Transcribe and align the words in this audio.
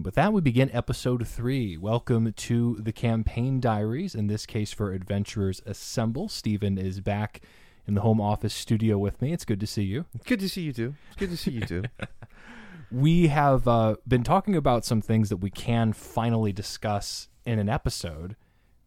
And 0.00 0.06
with 0.06 0.14
that, 0.14 0.32
we 0.32 0.40
begin 0.40 0.70
episode 0.72 1.28
three. 1.28 1.76
Welcome 1.76 2.32
to 2.32 2.76
the 2.80 2.90
campaign 2.90 3.60
diaries. 3.60 4.14
In 4.14 4.28
this 4.28 4.46
case, 4.46 4.72
for 4.72 4.94
Adventurers 4.94 5.60
Assemble. 5.66 6.30
Stephen 6.30 6.78
is 6.78 7.00
back 7.02 7.42
in 7.86 7.92
the 7.92 8.00
home 8.00 8.18
office 8.18 8.54
studio 8.54 8.96
with 8.96 9.20
me. 9.20 9.34
It's 9.34 9.44
good 9.44 9.60
to 9.60 9.66
see 9.66 9.82
you. 9.82 10.06
Good 10.24 10.40
to 10.40 10.48
see 10.48 10.62
you 10.62 10.72
too. 10.72 10.94
It's 11.08 11.16
good 11.18 11.28
to 11.28 11.36
see 11.36 11.50
you 11.50 11.60
too. 11.66 11.82
We 12.90 13.26
have 13.28 13.68
uh, 13.68 13.96
been 14.08 14.24
talking 14.24 14.56
about 14.56 14.86
some 14.86 15.02
things 15.02 15.28
that 15.28 15.36
we 15.36 15.50
can 15.50 15.92
finally 15.92 16.52
discuss 16.54 17.28
in 17.44 17.58
an 17.58 17.68
episode 17.68 18.36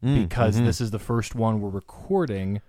Mm, 0.04 0.28
because 0.28 0.58
mhm. 0.60 0.66
this 0.66 0.82
is 0.82 0.90
the 0.90 0.98
first 1.00 1.36
one 1.36 1.62
we're 1.62 1.70
recording 1.70 2.60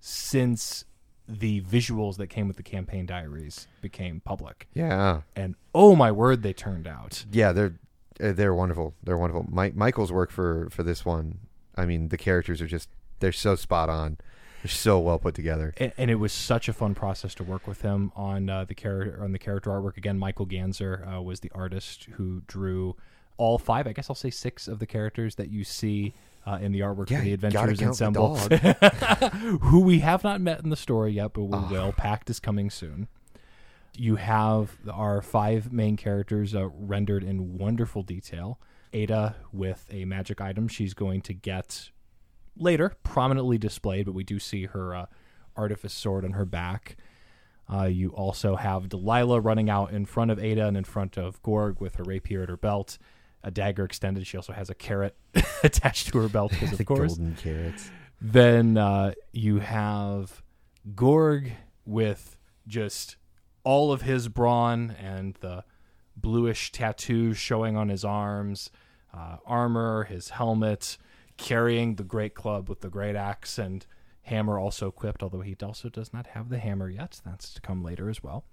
since 0.00 0.84
the 1.28 1.60
visuals 1.62 2.16
that 2.16 2.26
came 2.26 2.48
with 2.48 2.56
the 2.56 2.62
campaign 2.64 3.06
diaries 3.06 3.68
became 3.80 4.20
public. 4.20 4.68
yeah, 4.74 5.20
And 5.36 5.54
oh 5.72 5.94
my 5.96 6.10
word, 6.12 6.42
they 6.42 6.52
turned 6.52 6.86
out. 6.88 7.24
yeah, 7.32 7.52
they're 7.52 7.76
they're 8.18 8.54
wonderful. 8.54 8.94
They're 9.02 9.18
wonderful. 9.18 9.46
Mike 9.50 9.74
Michael's 9.74 10.12
work 10.12 10.30
for 10.30 10.68
for 10.70 10.82
this 10.82 11.04
one. 11.04 11.38
I 11.76 11.86
mean, 11.86 12.08
the 12.08 12.18
characters 12.18 12.60
are 12.60 12.66
just 12.66 12.88
they're 13.20 13.32
so 13.32 13.54
spot 13.56 13.88
on. 13.88 14.18
They're 14.62 14.70
so 14.70 15.00
well 15.00 15.18
put 15.18 15.34
together. 15.34 15.74
and, 15.78 15.92
and 15.98 16.10
it 16.10 16.16
was 16.16 16.32
such 16.32 16.68
a 16.68 16.72
fun 16.72 16.94
process 16.94 17.34
to 17.36 17.42
work 17.44 17.66
with 17.66 17.82
him 17.82 18.12
on 18.14 18.48
uh, 18.48 18.64
the 18.64 18.74
character 18.74 19.22
on 19.22 19.32
the 19.32 19.38
character 19.38 19.70
artwork. 19.70 19.96
Again, 19.96 20.18
Michael 20.18 20.46
Ganzer 20.46 21.16
uh, 21.16 21.20
was 21.22 21.40
the 21.40 21.50
artist 21.54 22.04
who 22.12 22.42
drew 22.46 22.94
all 23.38 23.58
five. 23.58 23.86
I 23.88 23.92
guess 23.92 24.08
I'll 24.08 24.14
say 24.14 24.30
six 24.30 24.68
of 24.68 24.78
the 24.78 24.86
characters 24.86 25.34
that 25.36 25.50
you 25.50 25.64
see 25.64 26.14
uh, 26.46 26.58
in 26.60 26.70
the 26.72 26.80
artwork 26.80 27.10
Yeah, 27.10 27.18
for 27.18 27.24
the 27.24 27.32
Adventurers 27.32 27.80
Assemble, 27.82 28.36
who 29.60 29.80
we 29.80 30.00
have 30.00 30.22
not 30.24 30.40
met 30.40 30.62
in 30.62 30.70
the 30.70 30.76
story 30.76 31.12
yet, 31.12 31.32
but 31.32 31.44
we 31.44 31.54
Ah. 31.56 31.68
will. 31.70 31.92
Pact 31.92 32.30
is 32.30 32.38
coming 32.40 32.70
soon. 32.70 33.08
You 33.96 34.16
have 34.16 34.76
our 34.90 35.20
five 35.20 35.72
main 35.72 35.96
characters 35.96 36.54
uh, 36.54 36.68
rendered 36.68 37.22
in 37.22 37.58
wonderful 37.58 38.02
detail. 38.02 38.58
Ada 38.92 39.36
with 39.52 39.86
a 39.90 40.04
magic 40.04 40.40
item 40.40 40.68
she's 40.68 40.94
going 40.94 41.22
to 41.22 41.34
get 41.34 41.90
later, 42.56 42.94
prominently 43.02 43.58
displayed, 43.58 44.06
but 44.06 44.14
we 44.14 44.24
do 44.24 44.38
see 44.38 44.66
her 44.66 44.94
uh, 44.94 45.06
artifice 45.56 45.92
sword 45.94 46.24
on 46.24 46.32
her 46.32 46.44
back. 46.44 46.96
Uh, 47.72 47.84
you 47.84 48.10
also 48.10 48.56
have 48.56 48.88
Delilah 48.88 49.40
running 49.40 49.70
out 49.70 49.92
in 49.92 50.04
front 50.04 50.30
of 50.30 50.38
Ada 50.38 50.66
and 50.66 50.76
in 50.76 50.84
front 50.84 51.16
of 51.16 51.42
Gorg 51.42 51.80
with 51.80 51.94
her 51.96 52.04
rapier 52.04 52.42
at 52.42 52.48
her 52.48 52.56
belt, 52.56 52.98
a 53.42 53.50
dagger 53.50 53.84
extended. 53.84 54.26
She 54.26 54.36
also 54.36 54.52
has 54.52 54.68
a 54.68 54.74
carrot 54.74 55.16
attached 55.62 56.08
to 56.08 56.18
her 56.18 56.28
belt 56.28 56.50
because, 56.60 56.70
the 56.70 56.82
of 56.82 56.86
course. 56.86 57.16
golden 57.16 57.36
carrots. 57.36 57.90
Then 58.20 58.76
uh, 58.76 59.14
you 59.32 59.60
have 59.60 60.42
Gorg 60.94 61.52
with 61.86 62.36
just 62.66 63.16
all 63.64 63.92
of 63.92 64.02
his 64.02 64.28
brawn 64.28 64.94
and 64.98 65.34
the 65.40 65.64
bluish 66.16 66.72
tattoos 66.72 67.38
showing 67.38 67.76
on 67.76 67.88
his 67.88 68.04
arms, 68.04 68.70
uh, 69.14 69.36
armor, 69.46 70.04
his 70.04 70.30
helmet, 70.30 70.98
carrying 71.36 71.96
the 71.96 72.04
great 72.04 72.34
club 72.34 72.68
with 72.68 72.80
the 72.80 72.88
great 72.88 73.16
axe 73.16 73.58
and 73.58 73.86
hammer 74.22 74.58
also 74.58 74.88
equipped, 74.88 75.22
although 75.22 75.40
he 75.40 75.56
also 75.62 75.88
does 75.88 76.12
not 76.12 76.28
have 76.28 76.48
the 76.48 76.58
hammer 76.58 76.88
yet. 76.88 77.20
That's 77.24 77.52
to 77.54 77.60
come 77.60 77.82
later 77.82 78.08
as 78.08 78.22
well. 78.22 78.44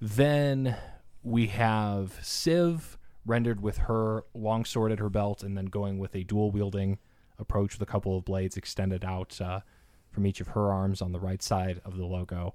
Then 0.00 0.76
we 1.22 1.48
have 1.48 2.18
Siv 2.22 2.96
rendered 3.24 3.60
with 3.60 3.78
her 3.78 4.24
longsword 4.34 4.92
at 4.92 5.00
her 5.00 5.10
belt 5.10 5.42
and 5.42 5.56
then 5.56 5.66
going 5.66 5.98
with 5.98 6.14
a 6.14 6.22
dual 6.22 6.50
wielding 6.50 6.98
approach 7.38 7.74
with 7.74 7.82
a 7.82 7.90
couple 7.90 8.16
of 8.16 8.24
blades 8.24 8.56
extended 8.56 9.04
out 9.04 9.40
uh, 9.40 9.60
from 10.10 10.26
each 10.26 10.40
of 10.40 10.48
her 10.48 10.72
arms 10.72 11.02
on 11.02 11.12
the 11.12 11.18
right 11.18 11.42
side 11.42 11.80
of 11.84 11.96
the 11.96 12.06
logo. 12.06 12.54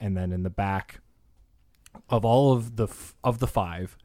And 0.00 0.16
then 0.16 0.32
in 0.32 0.42
the 0.42 0.50
back 0.50 1.00
of 2.08 2.24
all 2.24 2.52
of 2.52 2.76
the 2.76 2.86
f- 2.86 3.14
of 3.24 3.38
the 3.38 3.46
five, 3.46 3.96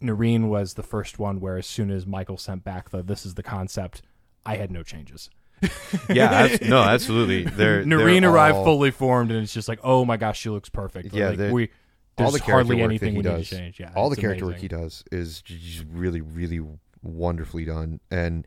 Noreen 0.00 0.48
was 0.48 0.74
the 0.74 0.82
first 0.82 1.18
one 1.18 1.40
where 1.40 1.56
as 1.56 1.66
soon 1.66 1.90
as 1.90 2.06
Michael 2.06 2.38
sent 2.38 2.64
back 2.64 2.90
the 2.90 3.02
this 3.02 3.26
is 3.26 3.34
the 3.34 3.42
concept, 3.42 4.02
I 4.46 4.56
had 4.56 4.70
no 4.70 4.82
changes. 4.82 5.30
Yeah, 6.08 6.30
abs- 6.30 6.60
no, 6.62 6.78
absolutely. 6.82 7.42
They're 7.44 7.84
Noreen 7.84 8.22
they're 8.22 8.30
arrived 8.30 8.56
all- 8.58 8.64
fully 8.64 8.90
formed, 8.90 9.30
and 9.30 9.42
it's 9.42 9.52
just 9.52 9.68
like, 9.68 9.80
oh 9.82 10.04
my 10.04 10.16
gosh, 10.16 10.38
she 10.38 10.50
looks 10.50 10.68
perfect. 10.68 11.12
Yeah, 11.12 11.30
like, 11.30 11.52
we 11.52 11.70
all 12.16 12.30
there's 12.30 12.42
the 12.44 12.50
hardly 12.50 12.80
anything 12.82 13.12
he 13.12 13.18
we 13.18 13.22
does. 13.22 13.38
need 13.38 13.44
to 13.46 13.56
change. 13.56 13.80
Yeah, 13.80 13.92
all 13.96 14.10
the 14.10 14.16
character 14.16 14.46
work 14.46 14.58
he 14.58 14.68
does 14.68 15.02
is 15.10 15.42
just 15.42 15.84
really, 15.90 16.20
really 16.20 16.60
wonderfully 17.02 17.64
done. 17.64 18.00
And 18.10 18.46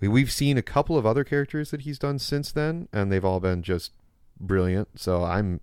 we, 0.00 0.08
we've 0.08 0.30
seen 0.32 0.56
a 0.58 0.62
couple 0.62 0.96
of 0.96 1.04
other 1.06 1.24
characters 1.24 1.70
that 1.70 1.82
he's 1.82 1.98
done 1.98 2.18
since 2.18 2.52
then, 2.52 2.88
and 2.92 3.10
they've 3.12 3.24
all 3.24 3.40
been 3.40 3.62
just 3.62 3.92
brilliant. 4.40 4.98
So 5.00 5.24
I'm, 5.24 5.60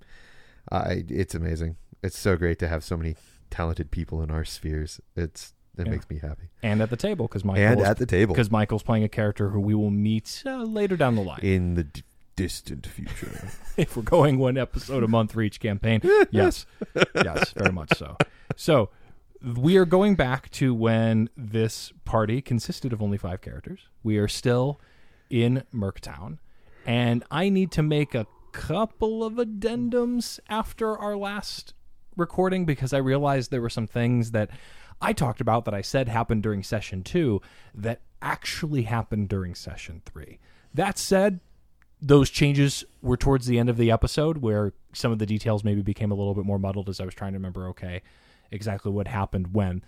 I, 0.72 1.04
it's 1.10 1.34
amazing. 1.36 1.78
It's 2.06 2.18
so 2.18 2.38
great 2.38 2.60
to 2.60 2.68
have 2.68 2.84
so 2.84 2.96
many 2.96 3.16
talented 3.50 3.90
people 3.92 4.22
in 4.22 4.30
our 4.32 4.46
spheres. 4.46 5.02
It's 5.16 5.54
it 5.78 5.86
Yeah. 5.88 5.92
makes 5.92 6.10
me 6.10 6.20
happy. 6.20 6.50
and 6.64 6.82
at 6.82 6.90
the 6.90 6.96
table 6.96 7.28
because 7.28 7.44
Michael 7.44 7.64
and 7.66 7.82
at 7.82 7.98
the 7.98 8.06
table 8.06 8.34
because 8.34 8.50
Michael's 8.52 8.84
playing 8.84 9.04
a 9.04 9.10
character 9.10 9.50
who 9.50 9.60
we 9.60 9.76
will 9.76 9.90
meet 9.90 10.44
uh, 10.46 10.64
later 10.64 10.96
down 10.96 11.16
the 11.16 11.22
line. 11.24 11.40
in 11.42 11.74
the 11.74 11.84
d- 11.84 12.04
distant 12.38 12.86
future. 12.88 13.50
if 13.78 13.98
we're 13.98 14.04
going 14.04 14.38
one 14.38 14.58
episode 14.58 15.04
a 15.04 15.08
month 15.08 15.34
for 15.34 15.42
each 15.42 15.60
campaign, 15.60 16.00
yes, 16.32 16.66
yes, 17.16 17.52
very 17.52 17.72
much 17.74 17.92
so. 17.98 18.16
So 18.56 18.90
we 19.42 19.76
are 19.78 19.86
going 19.86 20.16
back 20.16 20.50
to 20.52 20.74
when 20.74 21.30
this 21.36 21.92
party 22.06 22.42
consisted 22.42 22.94
of 22.94 23.02
only 23.02 23.18
five 23.18 23.42
characters. 23.42 23.82
We 24.04 24.18
are 24.18 24.28
still 24.30 24.80
in 25.30 25.64
Merktown, 25.74 26.38
and 26.86 27.24
I 27.32 27.50
need 27.50 27.72
to 27.74 27.84
make 27.84 28.16
a 28.16 28.28
couple 28.54 29.24
of 29.26 29.34
addendums 29.34 30.40
after 30.48 30.98
our 30.98 31.18
last 31.18 31.74
recording 32.16 32.66
because 32.66 32.94
I 32.94 32.98
realized 32.98 33.52
there 33.52 33.62
were 33.62 33.70
some 33.70 33.88
things 33.88 34.32
that 34.32 34.50
I 35.02 35.14
talked 35.14 35.42
about 35.42 35.66
that 35.66 35.74
I 35.74 35.82
said 35.82 36.08
happened 36.08 36.44
during 36.44 36.64
session 36.64 37.04
two 37.04 37.42
that 37.74 38.02
actually 38.22 38.84
happened 38.84 39.30
during 39.30 39.56
session 39.56 40.02
three. 40.06 40.40
That 40.74 40.98
said, 40.98 41.40
those 42.02 42.30
changes 42.30 42.84
were 43.02 43.18
towards 43.18 43.48
the 43.48 43.58
end 43.58 43.70
of 43.70 43.78
the 43.78 43.92
episode 43.92 44.38
where 44.38 44.74
some 44.94 45.12
of 45.12 45.20
the 45.20 45.26
details 45.26 45.64
maybe 45.64 45.82
became 45.82 46.12
a 46.12 46.16
little 46.16 46.34
bit 46.34 46.46
more 46.46 46.60
muddled 46.60 46.90
as 46.90 47.00
I 47.00 47.06
was 47.06 47.16
trying 47.16 47.32
to 47.34 47.38
remember, 47.38 47.68
okay, 47.70 48.02
exactly 48.52 48.92
what 48.92 49.08
happened 49.08 49.54
when. 49.54 49.84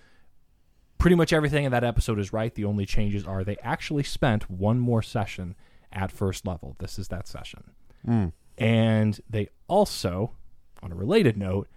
Pretty 0.97 1.15
much 1.15 1.31
everything 1.31 1.63
in 1.63 1.71
that 1.71 1.83
episode 1.83 2.17
is 2.17 2.33
right. 2.33 2.53
The 2.55 2.65
only 2.65 2.85
changes 2.85 3.25
are 3.25 3.43
they 3.43 3.57
actually 3.61 4.03
spent 4.03 4.49
one 4.49 4.79
more 4.79 5.03
session 5.03 5.55
at 5.91 6.11
first 6.11 6.47
level. 6.47 6.75
This 6.79 6.97
is 6.97 7.09
that 7.09 7.27
session. 7.27 7.71
Mm. 8.07 8.31
And 8.57 9.19
they 9.29 9.49
also, 9.67 10.31
on 10.81 10.91
a 10.91 10.95
related 10.95 11.37
note, 11.37 11.67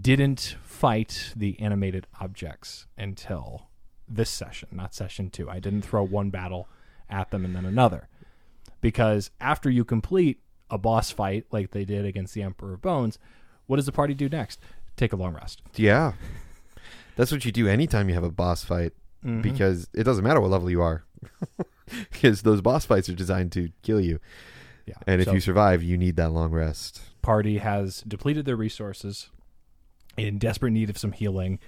didn't 0.00 0.56
fight 0.62 1.32
the 1.36 1.58
animated 1.60 2.06
objects 2.20 2.86
until 2.96 3.68
this 4.08 4.30
session, 4.30 4.68
not 4.72 4.94
session 4.94 5.30
two. 5.30 5.48
I 5.48 5.58
didn't 5.60 5.82
throw 5.82 6.02
one 6.02 6.30
battle 6.30 6.68
at 7.08 7.30
them 7.30 7.44
and 7.44 7.54
then 7.54 7.64
another. 7.64 8.08
Because 8.80 9.30
after 9.40 9.68
you 9.70 9.84
complete 9.84 10.40
a 10.70 10.78
boss 10.78 11.10
fight 11.10 11.46
like 11.50 11.70
they 11.72 11.84
did 11.84 12.04
against 12.04 12.34
the 12.34 12.42
Emperor 12.42 12.74
of 12.74 12.82
Bones, 12.82 13.18
what 13.66 13.76
does 13.76 13.86
the 13.86 13.92
party 13.92 14.14
do 14.14 14.28
next? 14.28 14.60
Take 14.96 15.12
a 15.12 15.16
long 15.16 15.34
rest. 15.34 15.62
Yeah, 15.76 16.12
that's 17.16 17.30
what 17.32 17.44
you 17.44 17.52
do 17.52 17.68
anytime 17.68 18.08
you 18.08 18.14
have 18.14 18.24
a 18.24 18.30
boss 18.30 18.64
fight. 18.64 18.92
Mhm. 19.24 19.42
because 19.42 19.86
it 19.92 20.04
doesn't 20.04 20.24
matter 20.24 20.40
what 20.40 20.48
level 20.50 20.70
you 20.70 20.80
are 20.80 21.04
because 22.10 22.40
those 22.40 22.62
boss 22.62 22.86
fights 22.86 23.06
are 23.10 23.14
designed 23.14 23.52
to 23.52 23.68
kill 23.82 24.00
you 24.00 24.18
yeah. 24.86 24.94
and 25.06 25.20
if 25.20 25.26
So 25.26 25.34
you 25.34 25.40
survive 25.40 25.82
you 25.82 25.98
need 25.98 26.16
that 26.16 26.30
long 26.30 26.52
rest 26.52 27.02
party 27.20 27.58
has 27.58 28.00
depleted 28.08 28.46
their 28.46 28.56
resources 28.56 29.28
in 30.16 30.38
desperate 30.38 30.72
need 30.72 30.90
of 30.90 30.98
some 30.98 31.12
healing 31.12 31.58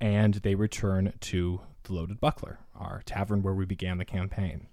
and 0.00 0.34
they 0.34 0.54
return 0.54 1.12
to 1.20 1.60
the 1.84 1.92
loaded 1.92 2.20
buckler 2.20 2.58
our 2.74 3.02
tavern 3.06 3.42
where 3.42 3.54
we 3.54 3.64
began 3.64 3.98
the 3.98 4.04
campaign 4.04 4.66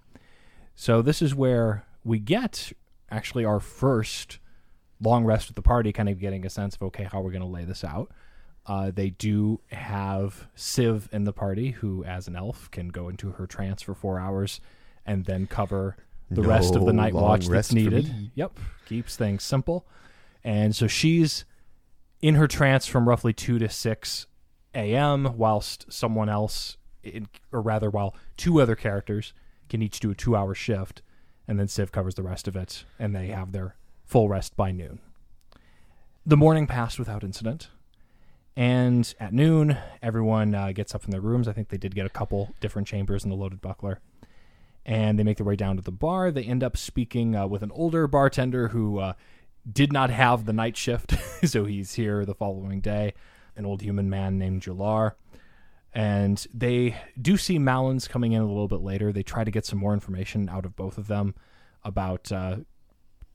so 0.75 1.01
this 1.01 1.22
is 1.22 1.34
where 1.34 1.85
we 2.03 2.19
get 2.19 2.72
actually 3.09 3.45
our 3.45 3.59
first 3.59 4.39
long 5.00 5.23
rest 5.23 5.47
with 5.47 5.56
the 5.56 5.61
party 5.61 5.91
kind 5.91 6.09
of 6.09 6.19
getting 6.19 6.45
a 6.45 6.50
sense 6.50 6.75
of 6.75 6.81
okay 6.84 7.03
how 7.03 7.22
we're 7.22 7.31
going 7.31 7.41
to 7.41 7.47
lay 7.47 7.63
this 7.63 7.84
out 7.84 8.11
uh, 8.66 8.91
they 8.91 9.09
do 9.09 9.59
have 9.72 10.47
Civ 10.55 11.09
in 11.11 11.25
the 11.25 11.34
party, 11.34 11.72
who, 11.72 12.03
as 12.05 12.28
an 12.28 12.35
elf, 12.35 12.72
can 12.72 12.90
go 12.90 13.09
into 13.09 13.31
her 13.31 13.46
trance 13.46 13.81
for 13.81 13.93
four 13.93 14.19
hours 14.19 14.61
and 15.05 15.26
then 15.26 15.47
cover 15.47 15.97
the 16.31 16.41
rest 16.41 16.76
of 16.76 16.85
the 16.85 16.93
night 16.93 17.14
watch 17.14 17.47
that's 17.47 17.73
needed. 17.73 18.31
Yep, 18.35 18.58
keeps 18.85 19.17
things 19.17 19.43
simple. 19.43 19.85
And 20.46 20.76
so 20.76 20.87
she's 20.87 21.43
in 22.23 22.35
her 22.35 22.47
trance 22.47 22.87
from 22.87 23.09
roughly 23.09 23.34
2 23.34 23.59
to 23.59 23.67
6 23.67 24.28
a.m., 24.73 25.37
whilst 25.37 25.91
someone 25.91 26.29
else, 26.29 26.78
in, 27.03 27.28
or 27.52 27.61
rather, 27.61 27.90
while 27.90 28.16
two 28.37 28.61
other 28.61 28.78
characters 28.78 29.34
can 29.67 29.81
each 29.81 29.99
do 29.99 30.09
a 30.09 30.16
two 30.16 30.34
hour 30.34 30.55
shift, 30.55 31.02
and 31.49 31.59
then 31.59 31.67
Civ 31.67 31.91
covers 31.91 32.16
the 32.16 32.23
rest 32.23 32.47
of 32.47 32.55
it, 32.55 32.85
and 32.97 33.14
they 33.14 33.28
have 33.28 33.52
their 33.52 33.75
full 34.05 34.29
rest 34.29 34.55
by 34.55 34.72
noon. 34.72 34.99
The 36.25 36.37
morning 36.37 36.66
passed 36.66 36.97
without 36.97 37.25
incident. 37.25 37.67
And 38.55 39.14
at 39.19 39.34
noon, 39.34 39.78
everyone 40.02 40.55
uh, 40.55 40.72
gets 40.72 40.96
up 40.96 41.02
from 41.02 41.11
their 41.11 41.19
rooms. 41.19 41.49
I 41.49 41.53
think 41.53 41.67
they 41.69 41.78
did 41.78 41.93
get 41.93 42.05
a 42.05 42.09
couple 42.09 42.53
different 42.61 42.87
chambers 42.87 43.26
in 43.26 43.31
the 43.31 43.35
loaded 43.35 43.59
buckler. 43.59 43.99
And 44.85 45.19
they 45.19 45.23
make 45.23 45.37
their 45.37 45.46
way 45.46 45.58
down 45.58 45.76
to 45.76 45.81
the 45.81 45.91
bar. 45.91 46.31
They 46.31 46.43
end 46.43 46.64
up 46.64 46.78
speaking 46.78 47.35
uh, 47.35 47.47
with 47.47 47.64
an 47.64 47.72
older 47.72 48.08
bartender 48.08 48.69
who 48.69 48.99
uh, 48.99 49.14
did 49.70 49.94
not 49.94 50.10
have 50.10 50.46
the 50.46 50.54
night 50.54 50.78
shift, 50.78 51.14
so 51.46 51.66
he's 51.66 51.94
here 51.94 52.26
the 52.26 52.36
following 52.36 52.82
day. 52.82 53.14
An 53.56 53.66
old 53.66 53.82
human 53.82 54.10
man 54.10 54.38
named 54.38 54.64
Jalar. 54.64 55.14
And 55.94 56.46
they 56.54 56.98
do 57.22 57.38
see 57.38 57.60
Malins 57.60 58.08
coming 58.08 58.32
in 58.32 58.42
a 58.42 58.48
little 58.48 58.68
bit 58.68 58.82
later. 58.82 59.12
They 59.12 59.22
try 59.22 59.44
to 59.44 59.52
get 59.52 59.66
some 59.66 59.78
more 59.78 59.94
information 59.94 60.50
out 60.50 60.66
of 60.66 60.76
both 60.76 60.98
of 60.98 61.08
them 61.08 61.36
about 61.84 62.32
uh, 62.32 62.58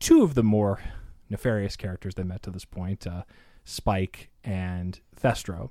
two 0.00 0.22
of 0.22 0.34
the 0.34 0.42
more 0.42 0.80
nefarious 1.30 1.76
characters 1.76 2.14
they 2.14 2.24
met 2.24 2.42
to 2.42 2.50
this 2.50 2.64
point 2.64 3.06
uh, 3.06 3.22
Spike 3.64 4.30
and 4.42 5.00
Thestro. 5.16 5.70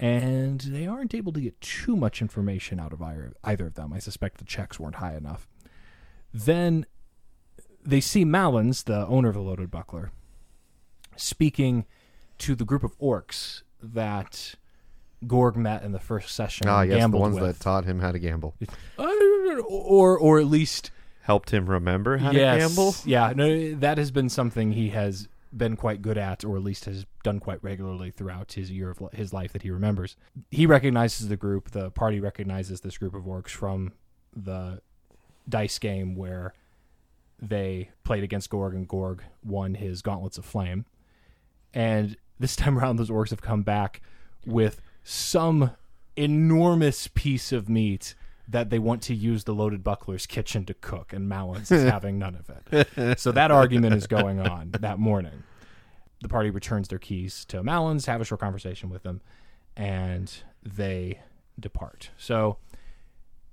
And 0.00 0.60
they 0.60 0.88
aren't 0.88 1.14
able 1.14 1.32
to 1.32 1.40
get 1.40 1.60
too 1.60 1.94
much 1.94 2.20
information 2.20 2.80
out 2.80 2.92
of 2.92 3.00
either, 3.00 3.34
either 3.44 3.66
of 3.66 3.74
them. 3.74 3.92
I 3.92 4.00
suspect 4.00 4.38
the 4.38 4.44
checks 4.44 4.80
weren't 4.80 4.96
high 4.96 5.14
enough. 5.14 5.46
Then 6.34 6.86
they 7.84 8.00
see 8.00 8.24
Malins, 8.24 8.84
the 8.84 9.06
owner 9.06 9.28
of 9.28 9.34
the 9.34 9.40
loaded 9.40 9.70
buckler, 9.70 10.12
speaking 11.16 11.86
to 12.38 12.54
the 12.54 12.64
group 12.64 12.82
of 12.82 12.98
orcs 12.98 13.62
that 13.82 14.54
Gorg 15.26 15.56
met 15.56 15.82
in 15.82 15.92
the 15.92 15.98
first 15.98 16.34
session. 16.34 16.68
Ah, 16.68 16.82
yes, 16.82 17.10
the 17.10 17.16
ones 17.16 17.38
with. 17.38 17.44
that 17.44 17.62
taught 17.62 17.84
him 17.84 18.00
how 18.00 18.12
to 18.12 18.18
gamble, 18.18 18.54
or 18.98 20.18
or 20.18 20.38
at 20.38 20.46
least 20.46 20.90
helped 21.22 21.50
him 21.50 21.68
remember 21.68 22.18
how 22.18 22.30
yes, 22.30 22.54
to 22.54 22.68
gamble. 22.68 22.94
Yeah, 23.04 23.32
no, 23.34 23.74
that 23.76 23.98
has 23.98 24.10
been 24.10 24.28
something 24.28 24.72
he 24.72 24.90
has 24.90 25.28
been 25.54 25.76
quite 25.76 26.02
good 26.02 26.18
at, 26.18 26.44
or 26.44 26.56
at 26.56 26.62
least 26.62 26.86
has 26.86 27.04
done 27.22 27.38
quite 27.38 27.62
regularly 27.62 28.10
throughout 28.10 28.52
his 28.52 28.70
year 28.70 28.90
of 28.90 29.02
his 29.12 29.32
life 29.32 29.52
that 29.52 29.62
he 29.62 29.70
remembers. 29.70 30.16
He 30.50 30.66
recognizes 30.66 31.28
the 31.28 31.36
group. 31.36 31.70
The 31.70 31.90
party 31.90 32.20
recognizes 32.20 32.80
this 32.80 32.98
group 32.98 33.14
of 33.14 33.24
orcs 33.24 33.50
from 33.50 33.92
the 34.34 34.80
dice 35.48 35.78
game 35.78 36.14
where 36.14 36.54
they 37.42 37.90
played 38.04 38.22
against 38.22 38.48
Gorg, 38.48 38.72
and 38.72 38.86
Gorg 38.86 39.22
won 39.44 39.74
his 39.74 40.00
Gauntlets 40.00 40.38
of 40.38 40.44
Flame. 40.44 40.86
And 41.74 42.16
this 42.38 42.56
time 42.56 42.78
around, 42.78 42.96
those 42.96 43.10
orcs 43.10 43.30
have 43.30 43.42
come 43.42 43.62
back 43.62 44.00
with 44.46 44.80
some 45.02 45.72
enormous 46.16 47.08
piece 47.08 47.52
of 47.52 47.68
meat 47.68 48.14
that 48.46 48.70
they 48.70 48.78
want 48.78 49.02
to 49.02 49.14
use 49.14 49.44
the 49.44 49.54
loaded 49.54 49.82
buckler's 49.82 50.26
kitchen 50.26 50.64
to 50.66 50.74
cook, 50.74 51.12
and 51.12 51.28
Malins 51.28 51.70
is 51.70 51.82
having 51.90 52.18
none 52.18 52.36
of 52.36 52.86
it. 52.96 53.18
So 53.18 53.32
that 53.32 53.50
argument 53.50 53.94
is 53.94 54.06
going 54.06 54.40
on 54.40 54.70
that 54.80 54.98
morning. 54.98 55.42
The 56.20 56.28
party 56.28 56.50
returns 56.50 56.88
their 56.88 56.98
keys 56.98 57.44
to 57.46 57.62
Malins, 57.62 58.06
have 58.06 58.20
a 58.20 58.24
short 58.24 58.40
conversation 58.40 58.90
with 58.90 59.02
them, 59.02 59.20
and 59.76 60.32
they 60.62 61.20
depart. 61.58 62.10
So 62.16 62.58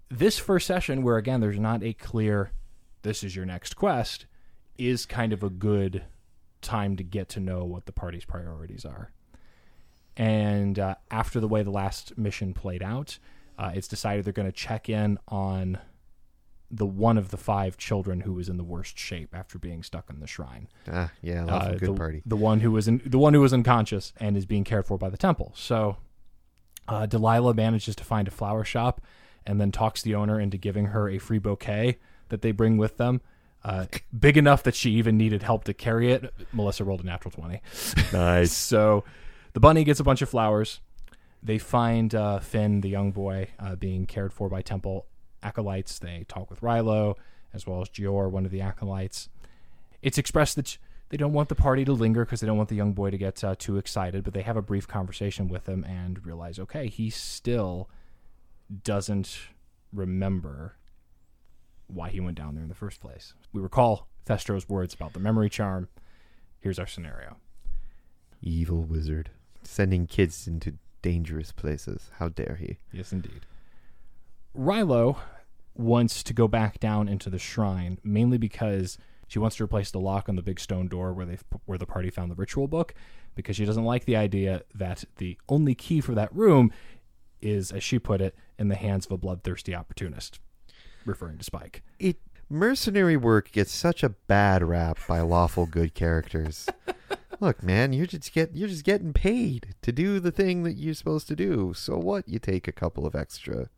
this 0.09 0.37
first 0.37 0.67
session, 0.67 1.01
where 1.01 1.17
again 1.17 1.39
there's 1.39 1.59
not 1.59 1.83
a 1.83 1.93
clear 1.93 2.51
"this 3.01 3.23
is 3.23 3.35
your 3.35 3.45
next 3.45 3.75
quest," 3.75 4.25
is 4.77 5.05
kind 5.05 5.33
of 5.33 5.43
a 5.43 5.49
good 5.49 6.03
time 6.61 6.95
to 6.97 7.03
get 7.03 7.29
to 7.29 7.39
know 7.39 7.63
what 7.63 7.85
the 7.85 7.91
party's 7.91 8.25
priorities 8.25 8.85
are. 8.85 9.11
And 10.17 10.77
uh, 10.77 10.95
after 11.09 11.39
the 11.39 11.47
way 11.47 11.63
the 11.63 11.71
last 11.71 12.17
mission 12.17 12.53
played 12.53 12.83
out, 12.83 13.19
uh, 13.57 13.71
it's 13.73 13.87
decided 13.87 14.25
they're 14.25 14.33
going 14.33 14.47
to 14.47 14.51
check 14.51 14.89
in 14.89 15.17
on 15.27 15.79
the 16.71 16.85
one 16.85 17.17
of 17.17 17.31
the 17.31 17.37
five 17.37 17.77
children 17.77 18.21
who 18.21 18.33
was 18.33 18.47
in 18.47 18.57
the 18.57 18.63
worst 18.63 18.97
shape 18.97 19.33
after 19.33 19.57
being 19.57 19.81
stuck 19.81 20.09
in 20.09 20.19
the 20.19 20.27
shrine. 20.27 20.67
Ah, 20.91 21.11
yeah, 21.21 21.45
Uh, 21.45 21.71
good 21.71 21.89
the, 21.89 21.93
party. 21.93 22.21
The 22.25 22.35
one 22.35 22.59
who 22.59 22.71
was 22.71 22.87
in 22.87 23.01
the 23.05 23.17
one 23.17 23.33
who 23.33 23.41
was 23.41 23.53
unconscious 23.53 24.13
and 24.17 24.37
is 24.37 24.45
being 24.45 24.63
cared 24.63 24.85
for 24.85 24.97
by 24.97 25.09
the 25.09 25.17
temple. 25.17 25.51
So 25.55 25.97
uh, 26.87 27.05
Delilah 27.05 27.53
manages 27.53 27.95
to 27.95 28.03
find 28.03 28.27
a 28.27 28.31
flower 28.31 28.63
shop 28.63 29.01
and 29.45 29.59
then 29.59 29.71
talks 29.71 30.01
the 30.01 30.15
owner 30.15 30.39
into 30.39 30.57
giving 30.57 30.87
her 30.87 31.09
a 31.09 31.17
free 31.17 31.39
bouquet 31.39 31.97
that 32.29 32.41
they 32.41 32.51
bring 32.51 32.77
with 32.77 32.97
them. 32.97 33.21
Uh, 33.63 33.85
big 34.17 34.37
enough 34.37 34.63
that 34.63 34.73
she 34.73 34.91
even 34.91 35.17
needed 35.17 35.43
help 35.43 35.65
to 35.65 35.73
carry 35.73 36.11
it. 36.11 36.33
Melissa 36.53 36.83
rolled 36.83 37.01
a 37.01 37.05
natural 37.05 37.31
twenty. 37.31 37.61
Nice. 38.13 38.53
So 38.53 39.03
the 39.53 39.59
bunny 39.59 39.83
gets 39.83 39.99
a 39.99 40.03
bunch 40.03 40.21
of 40.21 40.29
flowers. 40.29 40.79
They 41.43 41.57
find 41.57 42.13
uh, 42.15 42.39
Finn, 42.39 42.81
the 42.81 42.89
young 42.89 43.11
boy, 43.11 43.49
uh, 43.59 43.75
being 43.75 44.05
cared 44.05 44.33
for 44.33 44.49
by 44.49 44.61
temple 44.61 45.05
acolytes. 45.43 45.99
They 45.99 46.25
talk 46.27 46.49
with 46.49 46.61
Rilo, 46.61 47.15
as 47.53 47.65
well 47.65 47.81
as 47.81 47.89
Gior, 47.89 48.29
one 48.29 48.45
of 48.45 48.51
the 48.51 48.61
acolytes. 48.61 49.29
It's 50.01 50.17
expressed 50.17 50.55
that 50.55 50.77
they 51.09 51.17
don't 51.17 51.33
want 51.33 51.49
the 51.49 51.55
party 51.55 51.85
to 51.85 51.93
linger 51.93 52.23
because 52.25 52.39
they 52.39 52.47
don't 52.47 52.57
want 52.57 52.69
the 52.69 52.75
young 52.75 52.93
boy 52.93 53.09
to 53.09 53.17
get 53.17 53.43
uh, 53.43 53.55
too 53.57 53.77
excited, 53.77 54.23
but 54.23 54.33
they 54.33 54.43
have 54.43 54.57
a 54.57 54.61
brief 54.61 54.87
conversation 54.87 55.47
with 55.47 55.67
him 55.67 55.83
and 55.83 56.25
realize, 56.25 56.59
okay, 56.59 56.87
he 56.87 57.09
still 57.09 57.89
doesn't 58.83 59.39
remember 59.91 60.75
why 61.89 62.09
he 62.09 62.19
went 62.19 62.37
down 62.37 62.55
there 62.55 62.63
in 62.63 62.69
the 62.69 62.75
first 62.75 63.01
place. 63.01 63.33
We 63.51 63.61
recall 63.61 64.07
Thestro's 64.25 64.69
words 64.69 64.93
about 64.93 65.13
the 65.13 65.19
memory 65.19 65.49
charm. 65.49 65.89
Here's 66.59 66.79
our 66.79 66.87
scenario. 66.87 67.37
Evil 68.41 68.83
wizard. 68.83 69.31
Sending 69.63 70.07
kids 70.07 70.47
into 70.47 70.75
dangerous 71.01 71.51
places. 71.51 72.11
How 72.19 72.29
dare 72.29 72.57
he? 72.59 72.77
Yes, 72.91 73.11
indeed. 73.11 73.45
Rilo 74.57 75.17
wants 75.75 76.23
to 76.23 76.33
go 76.33 76.47
back 76.47 76.79
down 76.79 77.07
into 77.07 77.29
the 77.29 77.39
shrine 77.39 77.99
mainly 78.03 78.37
because 78.37 78.97
she 79.27 79.39
wants 79.39 79.55
to 79.55 79.63
replace 79.63 79.91
the 79.91 79.99
lock 79.99 80.27
on 80.27 80.35
the 80.35 80.41
big 80.41 80.59
stone 80.59 80.87
door 80.87 81.13
where 81.13 81.25
they 81.25 81.37
where 81.65 81.77
the 81.77 81.85
party 81.85 82.09
found 82.09 82.29
the 82.29 82.35
ritual 82.35 82.67
book 82.67 82.93
because 83.35 83.55
she 83.55 83.63
doesn't 83.63 83.85
like 83.85 84.03
the 84.05 84.15
idea 84.15 84.63
that 84.75 85.05
the 85.17 85.37
only 85.47 85.75
key 85.75 86.01
for 86.01 86.13
that 86.15 86.35
room 86.35 86.71
is 87.41 87.71
as 87.71 87.83
she 87.83 87.97
put 87.97 88.19
it 88.19 88.35
in 88.57 88.67
the 88.67 88.75
hands 88.75 89.05
of 89.05 89.11
a 89.13 89.17
bloodthirsty 89.17 89.73
opportunist 89.73 90.39
referring 91.05 91.37
to 91.37 91.43
Spike. 91.43 91.83
It 91.99 92.17
mercenary 92.49 93.17
work 93.17 93.51
gets 93.51 93.71
such 93.71 94.03
a 94.03 94.09
bad 94.09 94.63
rap 94.63 94.97
by 95.07 95.21
lawful 95.21 95.65
good 95.65 95.93
characters. 95.93 96.67
Look, 97.39 97.63
man, 97.63 97.93
you're 97.93 98.05
just 98.05 98.33
get 98.33 98.55
you're 98.55 98.67
just 98.67 98.83
getting 98.83 99.13
paid 99.13 99.75
to 99.81 99.91
do 99.91 100.19
the 100.19 100.31
thing 100.31 100.63
that 100.63 100.73
you're 100.73 100.93
supposed 100.93 101.27
to 101.29 101.35
do. 101.35 101.73
So 101.75 101.97
what? 101.97 102.27
You 102.27 102.39
take 102.39 102.67
a 102.67 102.73
couple 102.73 103.05
of 103.05 103.15
extra 103.15 103.69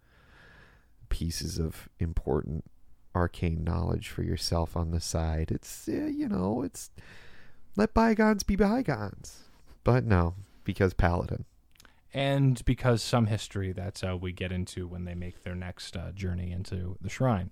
pieces 1.10 1.60
of 1.60 1.90
important 2.00 2.64
arcane 3.14 3.64
knowledge 3.64 4.10
for 4.10 4.24
yourself 4.24 4.76
on 4.76 4.92
the 4.92 5.00
side. 5.00 5.52
It's 5.52 5.88
uh, 5.88 5.92
you 5.92 6.28
know, 6.28 6.64
it's 6.64 6.90
let 7.76 7.94
bygones 7.94 8.44
be 8.44 8.56
bygones. 8.56 9.44
But 9.84 10.06
no, 10.06 10.36
because 10.64 10.94
paladin. 10.94 11.46
And 12.14 12.64
because 12.66 13.02
some 13.02 13.28
history 13.28 13.72
that 13.72 14.04
uh, 14.04 14.18
we 14.18 14.32
get 14.32 14.52
into 14.52 14.88
when 14.88 15.06
they 15.06 15.16
make 15.16 15.44
their 15.44 15.56
next 15.56 15.96
uh, 15.96 16.12
journey 16.12 16.52
into 16.52 16.98
the 17.02 17.10
shrine. 17.10 17.52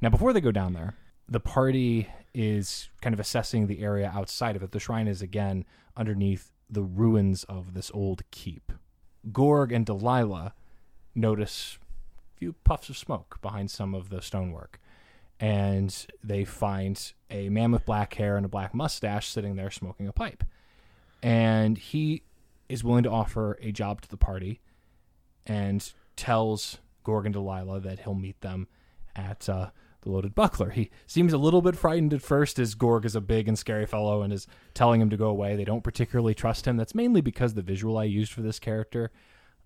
Now, 0.00 0.10
before 0.10 0.32
they 0.32 0.40
go 0.40 0.50
down 0.50 0.72
there, 0.72 0.94
the 1.28 1.40
party 1.40 2.08
is 2.34 2.90
kind 3.00 3.14
of 3.14 3.20
assessing 3.20 3.66
the 3.66 3.80
area 3.82 4.10
outside 4.14 4.56
of 4.56 4.62
it. 4.62 4.72
The 4.72 4.80
shrine 4.80 5.06
is 5.06 5.22
again 5.22 5.64
underneath 5.96 6.50
the 6.68 6.82
ruins 6.82 7.44
of 7.44 7.74
this 7.74 7.90
old 7.94 8.22
keep. 8.30 8.72
Gorg 9.32 9.70
and 9.70 9.86
Delilah 9.86 10.54
notice 11.14 11.78
a 12.34 12.38
few 12.38 12.54
puffs 12.64 12.88
of 12.88 12.96
smoke 12.96 13.38
behind 13.40 13.70
some 13.70 13.94
of 13.94 14.08
the 14.08 14.20
stonework. 14.20 14.80
And 15.38 15.94
they 16.22 16.44
find 16.44 17.12
a 17.30 17.48
man 17.48 17.72
with 17.72 17.84
black 17.84 18.14
hair 18.14 18.36
and 18.36 18.46
a 18.46 18.48
black 18.48 18.74
mustache 18.74 19.28
sitting 19.28 19.56
there 19.56 19.70
smoking 19.70 20.08
a 20.08 20.12
pipe. 20.12 20.44
And 21.22 21.78
he 21.78 22.22
is 22.72 22.82
willing 22.82 23.02
to 23.04 23.10
offer 23.10 23.58
a 23.60 23.70
job 23.72 24.00
to 24.00 24.08
the 24.08 24.16
party 24.16 24.60
and 25.46 25.92
tells 26.16 26.78
Gorgon 27.04 27.28
and 27.28 27.32
Delilah 27.34 27.80
that 27.80 28.00
he'll 28.00 28.14
meet 28.14 28.40
them 28.40 28.68
at 29.16 29.48
uh, 29.48 29.70
the 30.02 30.10
Loaded 30.10 30.34
Buckler. 30.34 30.70
He 30.70 30.90
seems 31.06 31.32
a 31.32 31.38
little 31.38 31.62
bit 31.62 31.76
frightened 31.76 32.14
at 32.14 32.22
first 32.22 32.58
as 32.58 32.74
Gorg 32.74 33.04
is 33.04 33.14
a 33.16 33.20
big 33.20 33.48
and 33.48 33.58
scary 33.58 33.86
fellow 33.86 34.22
and 34.22 34.32
is 34.32 34.46
telling 34.74 35.00
him 35.00 35.10
to 35.10 35.16
go 35.16 35.26
away. 35.28 35.56
They 35.56 35.64
don't 35.64 35.84
particularly 35.84 36.34
trust 36.34 36.66
him. 36.66 36.76
That's 36.76 36.94
mainly 36.94 37.20
because 37.20 37.54
the 37.54 37.62
visual 37.62 37.98
I 37.98 38.04
used 38.04 38.32
for 38.32 38.42
this 38.42 38.58
character 38.58 39.10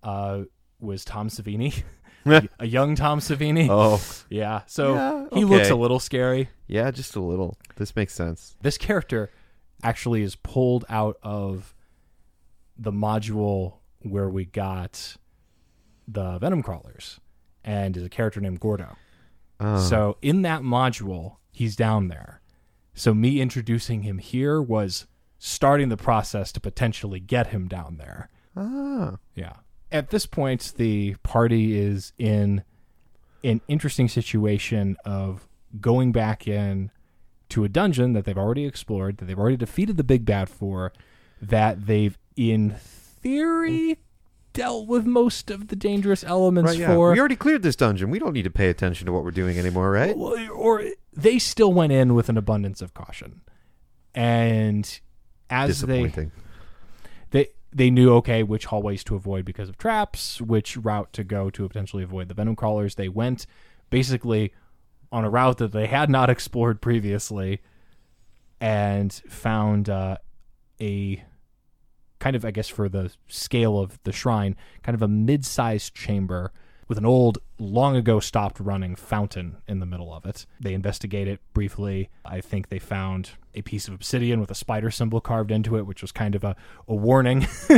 uh, 0.03 0.41
was 0.79 1.05
Tom 1.05 1.29
Savini, 1.29 1.83
a 2.59 2.65
young 2.65 2.95
Tom 2.95 3.19
Savini. 3.19 3.67
Oh, 3.69 4.01
Yeah, 4.29 4.61
so 4.67 4.93
Yeah, 4.95 5.25
he 5.33 5.45
looks 5.45 5.69
a 5.69 5.75
little 5.75 5.99
scary. 5.99 6.49
yeah, 6.67 6.91
just 6.91 7.15
a 7.15 7.21
little. 7.21 7.57
This 7.77 7.95
makes 7.95 8.13
sense. 8.13 8.55
This 8.61 8.77
character 8.77 9.31
actually 9.83 10.23
is 10.23 10.35
pulled 10.35 10.85
out 10.89 11.17
of 11.23 11.73
the 12.77 12.91
module 12.91 13.75
where 13.99 14.29
we 14.29 14.45
got 14.45 15.17
the 16.07 16.37
Venom 16.39 16.63
crawlers 16.63 17.19
and 17.63 17.97
is 17.97 18.03
a 18.03 18.09
character 18.09 18.39
named 18.39 18.59
Gordo. 18.59 18.95
Oh. 19.59 19.79
So 19.81 20.17
in 20.21 20.43
that 20.43 20.61
module, 20.61 21.37
he's 21.51 21.75
down 21.75 22.07
there. 22.07 22.41
So 22.93 23.13
me 23.13 23.41
introducing 23.41 24.03
him 24.03 24.17
here 24.19 24.61
was 24.61 25.07
starting 25.39 25.89
the 25.89 25.97
process 25.97 26.51
to 26.53 26.59
potentially 26.59 27.19
get 27.19 27.47
him 27.47 27.67
down 27.67 27.97
there. 27.97 28.29
ah, 28.55 29.17
Yeah. 29.35 29.53
At 29.91 30.09
this 30.09 30.25
point, 30.25 30.73
the 30.75 31.15
party 31.23 31.77
is 31.79 32.11
in 32.17 32.63
an 33.43 33.61
interesting 33.67 34.09
situation 34.09 34.97
of 35.05 35.47
going 35.79 36.11
back 36.11 36.47
in 36.47 36.91
to 37.49 37.63
a 37.63 37.69
dungeon 37.69 38.11
that 38.13 38.25
they've 38.25 38.37
already 38.37 38.65
explored, 38.65 39.17
that 39.17 39.25
they've 39.25 39.39
already 39.39 39.55
defeated 39.55 39.95
the 39.95 40.03
big 40.03 40.25
bad 40.25 40.49
for, 40.49 40.91
that 41.41 41.85
they've 41.85 42.17
in 42.37 42.71
theory 42.71 43.99
dealt 44.53 44.87
with 44.87 45.05
most 45.05 45.51
of 45.51 45.67
the 45.67 45.75
dangerous 45.75 46.23
elements 46.23 46.71
right. 46.71 46.79
Yeah. 46.79 46.93
for. 46.93 47.11
We 47.11 47.19
already 47.19 47.35
cleared 47.35 47.63
this 47.63 47.75
dungeon. 47.75 48.09
We 48.09 48.19
don't 48.19 48.33
need 48.33 48.43
to 48.43 48.49
pay 48.49 48.69
attention 48.69 49.05
to 49.07 49.11
what 49.11 49.23
we're 49.23 49.31
doing 49.31 49.59
anymore, 49.59 49.91
right? 49.91 50.15
or, 50.15 50.49
or 50.51 50.83
they 51.13 51.39
still 51.39 51.73
went 51.73 51.91
in 51.91 52.15
with 52.15 52.29
an 52.29 52.37
abundance 52.37 52.81
of 52.81 52.93
caution. 52.93 53.41
And 54.15 54.99
as 55.49 55.81
they 55.81 56.29
they 57.31 57.47
they 57.71 57.89
knew 57.91 58.13
okay 58.15 58.43
which 58.43 58.65
hallways 58.65 59.03
to 59.05 59.15
avoid 59.15 59.45
because 59.45 59.69
of 59.69 59.77
traps, 59.77 60.41
which 60.41 60.77
route 60.77 61.13
to 61.13 61.23
go 61.23 61.49
to 61.49 61.67
potentially 61.67 62.03
avoid 62.03 62.27
the 62.27 62.33
venom 62.33 62.55
crawlers. 62.55 62.95
They 62.95 63.09
went 63.09 63.45
basically 63.89 64.53
on 65.11 65.23
a 65.23 65.29
route 65.29 65.57
that 65.59 65.71
they 65.71 65.87
had 65.87 66.09
not 66.09 66.29
explored 66.31 66.81
previously, 66.81 67.61
and 68.59 69.13
found 69.29 69.89
uh, 69.89 70.17
a 70.81 71.23
kind 72.19 72.35
of 72.35 72.45
I 72.45 72.51
guess 72.51 72.67
for 72.67 72.89
the 72.89 73.11
scale 73.27 73.79
of 73.79 73.99
the 74.03 74.11
shrine, 74.11 74.55
kind 74.83 74.95
of 74.95 75.01
a 75.01 75.07
mid-sized 75.07 75.93
chamber 75.93 76.51
with 76.87 76.97
an 76.97 77.05
old, 77.05 77.39
long 77.59 77.95
ago 77.95 78.19
stopped 78.19 78.59
running 78.59 78.95
fountain 78.95 79.57
in 79.67 79.79
the 79.79 79.85
middle 79.85 80.13
of 80.13 80.25
it. 80.25 80.45
They 80.59 80.73
investigate 80.73 81.27
it 81.27 81.41
briefly. 81.53 82.09
I 82.23 82.39
think 82.39 82.69
they 82.69 82.79
found 82.79 83.31
a 83.53 83.61
piece 83.61 83.87
of 83.87 83.93
obsidian 83.93 84.39
with 84.39 84.51
a 84.51 84.55
spider 84.55 84.89
symbol 84.89 85.19
carved 85.19 85.51
into 85.51 85.77
it, 85.77 85.85
which 85.85 86.01
was 86.01 86.11
kind 86.11 86.33
of 86.33 86.43
a, 86.43 86.55
a 86.87 86.95
warning. 86.95 87.45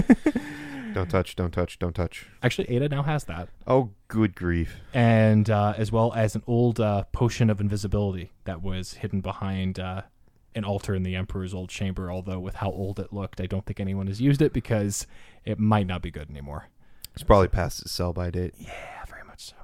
Don't 0.94 1.10
touch, 1.10 1.36
don't 1.36 1.52
touch, 1.52 1.78
don't 1.78 1.94
touch. 1.94 2.28
Actually, 2.42 2.70
Ada 2.72 2.90
now 2.90 3.04
has 3.04 3.26
that. 3.26 3.50
Oh, 3.68 3.92
good 4.08 4.36
grief. 4.36 4.82
And 4.94 5.48
uh, 5.50 5.76
as 5.78 5.92
well 5.92 6.12
as 6.16 6.36
an 6.36 6.44
old 6.48 6.80
uh, 6.80 7.04
potion 7.12 7.52
of 7.52 7.62
invisibility 7.62 8.32
that 8.46 8.62
was 8.62 8.94
hidden 8.94 9.22
behind 9.22 9.80
uh, 9.80 10.02
an 10.56 10.64
altar 10.64 10.96
in 10.96 11.04
the 11.04 11.16
Emperor's 11.16 11.54
old 11.54 11.70
chamber. 11.70 12.12
Although, 12.12 12.40
with 12.40 12.56
how 12.56 12.72
old 12.72 13.00
it 13.00 13.14
looked, 13.14 13.40
I 13.42 13.46
don't 13.46 13.66
think 13.66 13.80
anyone 13.80 14.08
has 14.08 14.22
used 14.22 14.42
it 14.42 14.54
because 14.54 15.08
it 15.46 15.60
might 15.60 15.88
not 15.88 16.02
be 16.02 16.12
good 16.12 16.30
anymore. 16.30 16.70
It's 17.14 17.24
probably 17.24 17.48
past 17.48 17.82
its 17.82 17.92
sell 17.92 18.14
by 18.14 18.30
date. 18.30 18.54
Yeah, 18.58 19.06
very 19.08 19.24
much 19.24 19.46
so. 19.46 19.56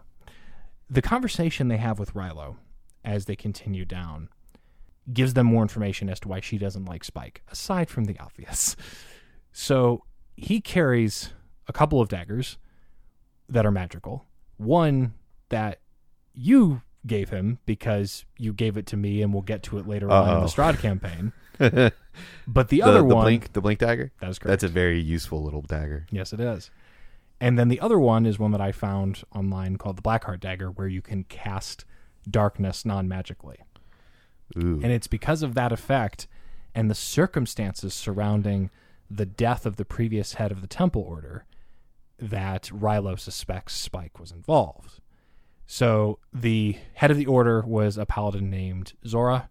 The 0.89 1.01
conversation 1.01 1.67
they 1.67 1.77
have 1.77 1.99
with 1.99 2.13
Rilo 2.13 2.57
as 3.03 3.25
they 3.25 3.35
continue 3.35 3.85
down 3.85 4.29
gives 5.11 5.33
them 5.35 5.45
more 5.45 5.61
information 5.61 6.09
as 6.09 6.19
to 6.19 6.27
why 6.27 6.39
she 6.39 6.57
doesn't 6.57 6.85
like 6.85 7.03
Spike, 7.03 7.43
aside 7.51 7.89
from 7.89 8.05
the 8.05 8.17
obvious. 8.19 8.75
So 9.51 10.03
he 10.35 10.59
carries 10.59 11.31
a 11.67 11.73
couple 11.73 12.01
of 12.01 12.09
daggers 12.09 12.57
that 13.47 13.65
are 13.65 13.71
magical. 13.71 14.25
One 14.57 15.13
that 15.49 15.79
you 16.33 16.81
gave 17.05 17.29
him 17.29 17.59
because 17.65 18.25
you 18.37 18.53
gave 18.53 18.77
it 18.77 18.85
to 18.87 18.97
me, 18.97 19.21
and 19.21 19.33
we'll 19.33 19.41
get 19.43 19.63
to 19.63 19.77
it 19.77 19.87
later 19.87 20.09
on 20.11 20.35
in 20.37 20.41
the 20.41 20.47
Strahd 20.47 20.79
campaign. 20.79 21.31
But 22.47 22.69
the 22.69 22.81
other 22.81 22.99
the 22.99 23.03
one, 23.05 23.23
blink, 23.25 23.53
the 23.53 23.61
blink 23.61 23.79
dagger. 23.79 24.11
that 24.21 24.29
is 24.29 24.39
correct. 24.39 24.49
That's 24.61 24.63
a 24.63 24.73
very 24.73 24.99
useful 24.99 25.43
little 25.43 25.61
dagger. 25.61 26.05
Yes, 26.11 26.31
it 26.31 26.39
is. 26.39 26.71
And 27.41 27.59
then 27.59 27.67
the 27.67 27.79
other 27.81 27.99
one 27.99 28.25
is 28.25 28.39
one 28.39 28.51
that 28.51 28.61
I 28.61 28.71
found 28.71 29.23
online 29.33 29.77
called 29.77 29.97
the 29.97 30.01
Blackheart 30.01 30.39
Dagger, 30.39 30.71
where 30.71 30.87
you 30.87 31.01
can 31.01 31.25
cast 31.25 31.83
darkness 32.29 32.85
non 32.85 33.07
magically. 33.07 33.57
Ooh, 34.57 34.79
And 34.81 34.91
it's 34.91 35.07
because 35.07 35.43
of 35.43 35.55
that 35.55 35.71
effect 35.71 36.27
and 36.73 36.89
the 36.89 36.95
circumstances 36.95 37.93
surrounding 37.93 38.69
the 39.09 39.25
death 39.25 39.65
of 39.65 39.75
the 39.75 39.85
previous 39.85 40.35
head 40.35 40.51
of 40.51 40.61
the 40.61 40.67
Temple 40.67 41.01
Order 41.01 41.45
that 42.17 42.63
Rilo 42.73 43.19
suspects 43.19 43.73
Spike 43.73 44.19
was 44.19 44.31
involved. 44.31 45.01
So 45.67 46.19
the 46.33 46.77
head 46.93 47.11
of 47.11 47.17
the 47.17 47.25
order 47.25 47.61
was 47.61 47.97
a 47.97 48.05
paladin 48.05 48.49
named 48.49 48.93
Zora, 49.05 49.49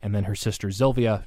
and 0.00 0.14
then 0.14 0.24
her 0.24 0.34
sister 0.34 0.68
Zilvia 0.68 1.26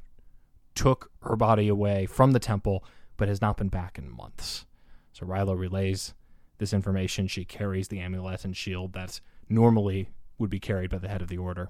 took 0.75 1.11
her 1.23 1.35
body 1.35 1.67
away 1.67 2.05
from 2.05 2.31
the 2.31 2.39
temple, 2.39 2.83
but 3.17 3.27
has 3.27 3.41
not 3.41 3.57
been 3.57 3.67
back 3.67 3.97
in 3.97 4.09
months. 4.09 4.65
So 5.11 5.25
Rilo 5.25 5.57
relays 5.57 6.13
this 6.57 6.73
information. 6.73 7.27
She 7.27 7.43
carries 7.43 7.89
the 7.89 7.99
amulet 7.99 8.45
and 8.45 8.55
shield 8.55 8.93
that 8.93 9.19
normally 9.49 10.09
would 10.37 10.49
be 10.49 10.59
carried 10.59 10.89
by 10.89 10.97
the 10.97 11.09
head 11.09 11.21
of 11.21 11.27
the 11.27 11.37
order. 11.37 11.69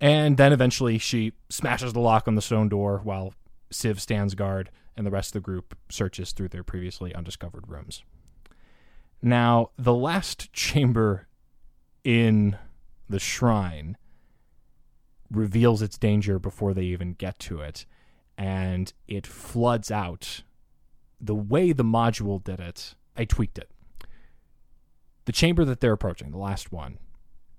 And 0.00 0.36
then 0.36 0.52
eventually 0.52 0.98
she 0.98 1.32
smashes 1.48 1.92
the 1.92 2.00
lock 2.00 2.28
on 2.28 2.34
the 2.34 2.42
stone 2.42 2.68
door 2.68 3.00
while 3.02 3.34
Civ 3.70 4.00
stands 4.00 4.34
guard 4.34 4.70
and 4.96 5.06
the 5.06 5.10
rest 5.10 5.30
of 5.30 5.42
the 5.42 5.46
group 5.46 5.76
searches 5.88 6.32
through 6.32 6.48
their 6.48 6.62
previously 6.62 7.14
undiscovered 7.14 7.68
rooms. 7.68 8.04
Now, 9.20 9.70
the 9.76 9.94
last 9.94 10.52
chamber 10.52 11.26
in 12.04 12.56
the 13.08 13.18
shrine 13.18 13.96
reveals 15.30 15.82
its 15.82 15.98
danger 15.98 16.38
before 16.38 16.72
they 16.72 16.84
even 16.84 17.14
get 17.14 17.38
to 17.40 17.60
it, 17.60 17.84
and 18.36 18.92
it 19.06 19.26
floods 19.26 19.90
out. 19.90 20.42
The 21.20 21.34
way 21.34 21.72
the 21.72 21.84
module 21.84 22.42
did 22.42 22.60
it, 22.60 22.94
I 23.16 23.24
tweaked 23.24 23.58
it. 23.58 23.70
The 25.24 25.32
chamber 25.32 25.64
that 25.64 25.80
they're 25.80 25.92
approaching, 25.92 26.30
the 26.30 26.38
last 26.38 26.72
one, 26.72 26.98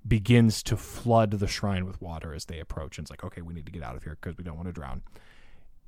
begins 0.07 0.63
to 0.63 0.77
flood 0.77 1.31
the 1.31 1.47
shrine 1.47 1.85
with 1.85 2.01
water 2.01 2.33
as 2.33 2.45
they 2.45 2.59
approach. 2.59 2.97
And 2.97 3.03
it's 3.03 3.11
like, 3.11 3.23
okay, 3.23 3.41
we 3.41 3.53
need 3.53 3.65
to 3.65 3.71
get 3.71 3.83
out 3.83 3.95
of 3.95 4.03
here 4.03 4.17
because 4.19 4.37
we 4.37 4.43
don't 4.43 4.55
want 4.55 4.69
to 4.69 4.73
drown. 4.73 5.01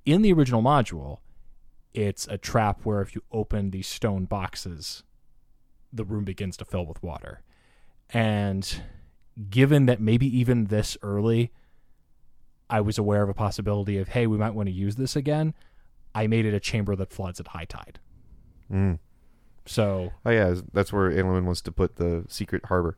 In 0.06 0.22
the 0.22 0.34
original 0.34 0.62
module, 0.62 1.20
it's 1.94 2.28
a 2.28 2.38
trap 2.38 2.82
where 2.84 3.02
if 3.02 3.16
you 3.16 3.24
open 3.32 3.72
these 3.72 3.88
stone 3.88 4.26
boxes, 4.26 5.04
the 5.94 6.04
room 6.06 6.24
begins 6.24 6.58
to 6.58 6.66
fill 6.66 6.86
with 6.86 7.02
water. 7.04 7.42
And 8.14 8.82
given 9.50 9.86
that 9.86 10.00
maybe 10.02 10.26
even 10.38 10.66
this 10.66 10.98
early, 11.02 11.52
I 12.70 12.82
was 12.82 12.98
aware 12.98 13.24
of 13.24 13.30
a 13.30 13.34
possibility 13.34 13.98
of, 13.98 14.10
hey, 14.10 14.28
we 14.28 14.38
might 14.38 14.54
want 14.54 14.68
to 14.68 14.74
use 14.74 14.96
this 14.96 15.16
again. 15.16 15.54
I 16.16 16.28
made 16.28 16.46
it 16.46 16.54
a 16.54 16.60
chamber 16.60 16.96
that 16.96 17.12
floods 17.12 17.40
at 17.40 17.48
high 17.50 17.66
tide. 17.66 18.00
Mm. 18.72 19.00
So 19.66 20.12
Oh 20.26 20.30
yeah, 20.32 20.56
that's 20.74 20.92
where 20.92 21.12
Aelin 21.12 21.44
wants 21.46 21.62
to 21.62 21.72
put 21.72 21.96
the 21.98 22.26
secret 22.28 22.66
harbor. 22.66 22.98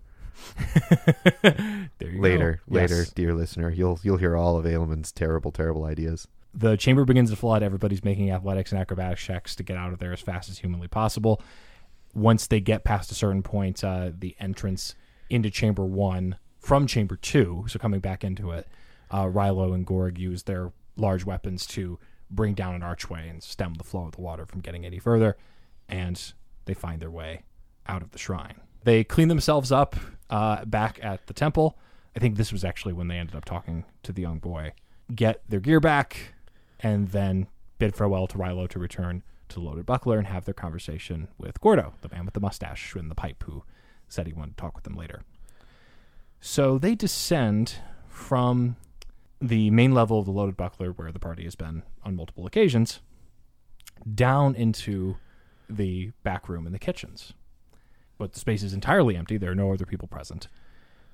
there 1.42 1.90
you 2.12 2.22
later, 2.22 2.62
go. 2.70 2.76
later, 2.76 2.96
Yes. 3.00 3.10
dear 3.12 3.34
listener, 3.34 3.70
you'll 3.70 4.00
you'll 4.04 4.18
hear 4.18 4.36
all 4.36 4.58
of 4.58 4.66
Aelin's 4.66 5.12
terrible, 5.12 5.52
terrible 5.52 5.84
ideas. 5.86 6.28
the 6.54 6.76
chamber 6.78 7.06
begins 7.06 7.30
to 7.32 7.36
flood. 7.36 7.64
Everybody's 7.64 8.04
making 8.04 8.32
athletics 8.32 8.72
and 8.72 8.80
acrobatics 8.82 9.22
checks 9.24 9.56
to 9.56 9.64
get 9.64 9.78
out 9.78 9.94
of 9.94 10.00
there 10.00 10.14
as 10.14 10.22
fast 10.22 10.50
as 10.50 10.60
humanly 10.60 10.88
possible. 10.88 11.42
Once 12.14 12.48
they 12.48 12.60
get 12.60 12.84
past 12.84 13.12
a 13.12 13.16
certain 13.16 13.42
point, 13.42 13.84
uh, 13.84 14.12
the 14.18 14.36
entrance 14.40 14.96
into 15.30 15.50
chamber 15.50 15.86
one 15.86 16.38
from 16.60 16.88
chamber 16.88 17.16
two, 17.16 17.66
so 17.68 17.80
coming 17.80 18.00
back 18.00 18.24
into 18.24 18.52
it, 18.52 18.68
uh, 19.12 19.26
Rilo 19.26 19.74
and 19.74 19.86
Gorg 19.86 20.18
use 20.18 20.44
their 20.44 20.72
large 20.96 21.26
weapons 21.26 21.66
to 21.68 22.00
bring 22.30 22.54
down 22.54 22.76
an 22.76 22.84
archway 22.84 23.28
and 23.28 23.44
stem 23.44 23.74
the 23.76 23.84
flow 23.84 24.06
of 24.06 24.14
the 24.14 24.22
water 24.22 24.46
from 24.46 24.62
getting 24.62 24.86
any 24.86 25.00
further, 25.00 25.38
and 25.90 26.34
they 26.66 26.74
find 26.74 27.02
their 27.02 27.12
way 27.12 27.44
out 27.88 28.02
of 28.02 28.12
the 28.12 28.18
shrine. 28.18 28.56
They 28.84 29.04
clean 29.04 29.28
themselves 29.28 29.72
up 29.72 29.96
uh, 30.30 30.66
back 30.66 31.00
at 31.02 31.28
the 31.28 31.34
temple. 31.34 31.78
I 32.16 32.20
think 32.20 32.38
this 32.38 32.52
was 32.52 32.64
actually 32.64 32.94
when 32.94 33.08
they 33.08 33.18
ended 33.18 33.36
up 33.36 33.46
talking 33.46 33.86
to 34.04 34.12
the 34.12 34.22
young 34.22 34.40
boy. 34.40 34.74
Get 35.14 35.42
their 35.50 35.60
gear 35.60 35.80
back, 35.80 36.34
and 36.80 37.10
then 37.10 37.48
bid 37.80 37.96
farewell 37.96 38.28
to 38.28 38.38
Rilo 38.38 38.70
to 38.70 38.80
return 38.80 39.24
to 39.54 39.60
the 39.60 39.66
Loaded 39.66 39.86
Buckler 39.86 40.18
and 40.18 40.28
have 40.28 40.46
their 40.46 40.54
conversation 40.54 41.28
with 41.38 41.62
Gordo, 41.62 41.94
the 42.02 42.10
man 42.10 42.26
with 42.26 42.34
the 42.34 42.40
mustache 42.40 42.96
and 42.96 43.10
the 43.10 43.16
pipe 43.16 43.44
who 43.44 43.64
said 44.08 44.28
he 44.28 44.34
wanted 44.34 44.58
to 44.58 44.62
talk 44.62 44.76
with 44.76 44.84
them 44.84 44.96
later. 44.96 45.24
So 46.40 46.78
they 46.78 46.96
descend 46.96 47.76
from 48.08 48.76
the 49.40 49.70
main 49.72 49.94
level 49.94 50.20
of 50.20 50.26
the 50.26 50.32
Loaded 50.32 50.58
Buckler, 50.58 50.92
where 50.92 51.12
the 51.12 51.20
party 51.20 51.44
has 51.44 51.56
been 51.56 51.84
on 52.04 52.16
multiple 52.16 52.46
occasions, 52.46 53.00
down 54.14 54.56
into 54.56 55.18
the 55.70 56.12
back 56.24 56.50
room 56.50 56.66
and 56.66 56.76
the 56.76 56.80
kitchens. 56.80 57.34
But 58.18 58.34
the 58.34 58.40
space 58.40 58.64
is 58.64 58.74
entirely 58.74 59.16
empty. 59.16 59.38
There 59.38 59.52
are 59.52 59.56
no 59.56 59.74
other 59.74 59.86
people 59.86 60.08
present, 60.08 60.48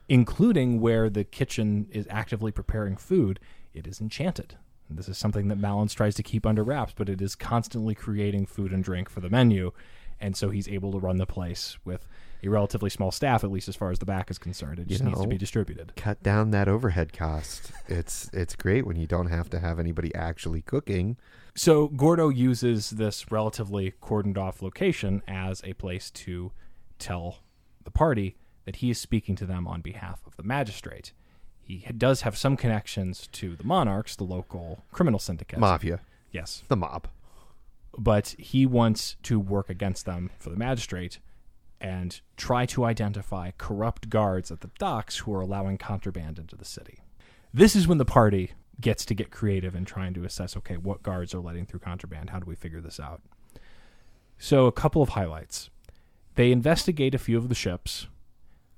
including 0.08 0.81
where 0.81 1.10
the 1.10 1.24
kitchen 1.24 1.88
is 1.91 2.08
actively 2.10 2.51
preparing 2.51 2.98
food. 2.98 3.39
It 3.74 3.88
is 3.88 4.01
enchanted. 4.01 4.55
This 4.89 5.08
is 5.08 5.17
something 5.17 5.48
that 5.50 5.60
Malins 5.60 5.93
tries 5.93 6.15
to 6.15 6.24
keep 6.24 6.46
under 6.46 6.63
wraps, 6.63 6.93
but 6.96 7.10
it 7.10 7.22
is 7.22 7.36
constantly 7.36 7.93
creating 7.96 8.46
food 8.48 8.72
and 8.72 8.84
drink 8.84 9.10
for 9.10 9.19
the 9.19 9.29
menu. 9.29 9.72
And 10.19 10.36
so 10.36 10.50
he's 10.50 10.67
able 10.67 10.91
to 10.91 11.00
run 11.00 11.17
the 11.17 11.25
place 11.25 11.77
with 11.86 12.08
a 12.43 12.50
relatively 12.50 12.89
small 12.89 13.12
staff, 13.12 13.43
at 13.43 13.51
least 13.51 13.67
as 13.67 13.75
far 13.75 13.91
as 13.91 14.00
the 14.00 14.05
back 14.05 14.29
is 14.31 14.38
concerned. 14.38 14.79
It 14.79 14.89
You 14.89 14.98
just 14.98 15.03
needs 15.03 15.22
to 15.22 15.27
be 15.27 15.38
distributed. 15.38 15.93
Cut 15.96 16.22
down 16.24 16.51
that 16.51 16.67
overhead 16.67 17.13
cost. 17.13 17.72
it's 17.88 18.29
it's 18.34 18.55
great 18.55 18.86
when 18.86 18.98
you 18.98 19.08
don't 19.08 19.27
have 19.27 19.50
to 19.51 19.60
have 19.60 19.79
anybody 19.79 20.13
actually 20.15 20.62
cooking. 20.62 21.17
So 21.55 21.88
Gordo 21.88 22.29
uses 22.29 22.91
this 22.91 23.31
relatively 23.31 23.93
cordoned 24.01 24.38
off 24.38 24.62
location 24.62 25.22
as 25.27 25.62
a 25.63 25.74
place 25.74 26.10
to 26.12 26.51
tell 26.98 27.39
the 27.84 27.91
party 27.91 28.38
that 28.65 28.77
he 28.77 28.89
is 28.89 29.00
speaking 29.00 29.36
to 29.36 29.46
them 29.46 29.67
on 29.67 29.81
behalf 29.81 30.22
of 30.25 30.36
the 30.38 30.43
magistrate. 30.43 31.12
He 31.70 31.94
does 31.94 32.22
have 32.22 32.36
some 32.36 32.58
connections 32.58 33.28
to 33.34 33.56
the 33.56 33.64
monarchs, 33.64 34.16
the 34.16 34.24
local 34.24 34.84
criminal 34.92 35.20
syndicate. 35.20 35.60
Mafia, 35.60 36.00
Yes. 36.32 36.64
the 36.68 36.76
mob. 36.76 37.08
But 37.96 38.30
he 38.40 38.66
wants 38.66 39.18
to 39.24 39.40
work 39.40 39.70
against 39.70 40.06
them 40.06 40.32
for 40.40 40.50
the 40.50 40.56
magistrate 40.56 41.20
and 41.80 42.20
try 42.38 42.66
to 42.68 42.86
identify 42.86 43.52
corrupt 43.58 44.10
guards 44.10 44.52
at 44.52 44.62
the 44.62 44.72
docks 44.80 45.18
who 45.20 45.34
are 45.34 45.42
allowing 45.42 45.78
contraband 45.78 46.40
into 46.40 46.56
the 46.56 46.66
city. 46.66 47.00
This 47.54 47.76
is 47.76 47.88
when 47.88 48.00
the 48.00 48.06
party 48.06 48.54
gets 48.82 49.06
to 49.06 49.14
get 49.14 49.30
creative 49.30 49.76
in 49.76 49.86
trying 49.86 50.14
to 50.16 50.24
assess 50.24 50.58
okay, 50.58 50.78
what 50.78 51.04
guards 51.04 51.36
are 51.36 51.40
letting 51.40 51.66
through 51.68 51.82
contraband? 51.82 52.32
How 52.32 52.40
do 52.40 52.46
we 52.48 52.56
figure 52.56 52.82
this 52.82 53.00
out? 53.00 53.22
So, 54.40 54.66
a 54.66 54.72
couple 54.72 55.02
of 55.02 55.10
highlights. 55.10 55.70
They 56.36 56.52
investigate 56.52 57.14
a 57.14 57.20
few 57.20 57.38
of 57.38 57.50
the 57.50 57.56
ships. 57.56 58.08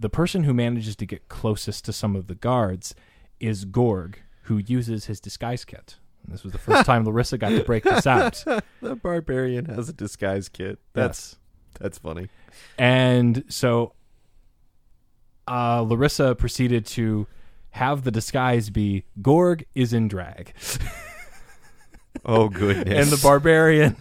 The 0.01 0.09
person 0.09 0.45
who 0.45 0.53
manages 0.53 0.95
to 0.95 1.05
get 1.05 1.29
closest 1.29 1.85
to 1.85 1.93
some 1.93 2.15
of 2.15 2.25
the 2.25 2.33
guards 2.33 2.95
is 3.39 3.65
Gorg, 3.65 4.19
who 4.43 4.57
uses 4.57 5.05
his 5.05 5.19
disguise 5.19 5.63
kit, 5.63 5.97
This 6.27 6.43
was 6.43 6.51
the 6.53 6.57
first 6.67 6.87
time 6.87 7.05
Larissa 7.05 7.37
got 7.37 7.49
to 7.49 7.63
break 7.63 7.83
this 7.83 8.07
out. 8.07 8.43
the 8.81 8.95
barbarian 8.95 9.65
has 9.65 9.89
a 9.89 9.93
disguise 9.93 10.49
kit. 10.49 10.79
That's 10.93 11.37
that's 11.79 11.99
funny. 11.99 12.29
And 12.79 13.43
so 13.47 13.93
uh, 15.47 15.81
Larissa 15.81 16.33
proceeded 16.33 16.87
to 16.87 17.27
have 17.69 18.03
the 18.03 18.11
disguise 18.11 18.71
be 18.71 19.05
Gorg 19.21 19.65
is 19.75 19.93
in 19.93 20.07
drag. 20.07 20.53
Oh 22.25 22.49
goodness. 22.49 22.93
and 22.93 23.07
the 23.07 23.21
barbarian. 23.23 23.95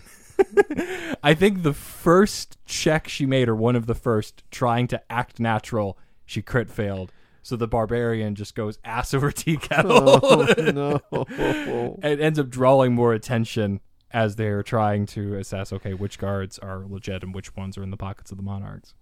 I 1.23 1.35
think 1.35 1.63
the 1.63 1.73
first 1.73 2.59
check 2.65 3.09
she 3.09 3.27
made, 3.27 3.49
or 3.49 3.55
one 3.55 3.77
of 3.77 3.87
the 3.87 3.95
first, 3.95 4.43
trying 4.51 4.87
to 4.89 5.03
act 5.11 5.41
natural, 5.41 5.99
she 6.25 6.43
crit 6.43 6.71
failed. 6.71 7.13
So 7.43 7.57
the 7.57 7.69
barbarian 7.69 8.35
just 8.35 8.55
goes 8.55 8.79
ass 8.85 9.15
over 9.15 9.31
tea 9.33 9.57
kettle. 9.57 10.21
oh, 10.23 11.01
no. 11.13 11.99
it 12.03 12.21
ends 12.21 12.39
up 12.39 12.49
drawing 12.51 12.95
more 12.95 13.13
attention 13.13 13.81
as 14.13 14.37
they're 14.37 14.63
trying 14.63 15.07
to 15.07 15.37
assess 15.37 15.73
okay 15.73 15.95
which 15.95 16.19
guards 16.19 16.59
are 16.59 16.85
legit 16.87 17.23
and 17.23 17.35
which 17.35 17.55
ones 17.57 17.79
are 17.79 17.83
in 17.83 17.91
the 17.91 17.97
pockets 17.97 18.31
of 18.31 18.37
the 18.37 18.43
monarchs 18.43 18.95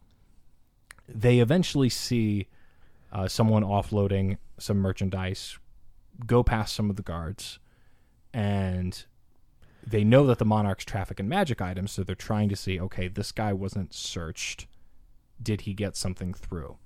they 1.08 1.38
eventually 1.38 1.88
see 1.88 2.46
uh, 3.12 3.26
someone 3.26 3.62
offloading 3.62 4.36
some 4.58 4.78
merchandise 4.78 5.58
go 6.26 6.42
past 6.42 6.74
some 6.74 6.90
of 6.90 6.96
the 6.96 7.02
guards 7.02 7.58
and 8.34 9.06
they 9.86 10.04
know 10.04 10.26
that 10.26 10.38
the 10.38 10.44
monarchs 10.44 10.84
traffic 10.84 11.18
in 11.20 11.28
magic 11.28 11.60
items 11.60 11.92
so 11.92 12.02
they're 12.02 12.14
trying 12.14 12.48
to 12.48 12.56
see 12.56 12.80
okay 12.80 13.08
this 13.08 13.32
guy 13.32 13.52
wasn't 13.52 13.92
searched 13.92 14.66
did 15.42 15.62
he 15.62 15.74
get 15.74 15.96
something 15.96 16.34
through 16.34 16.76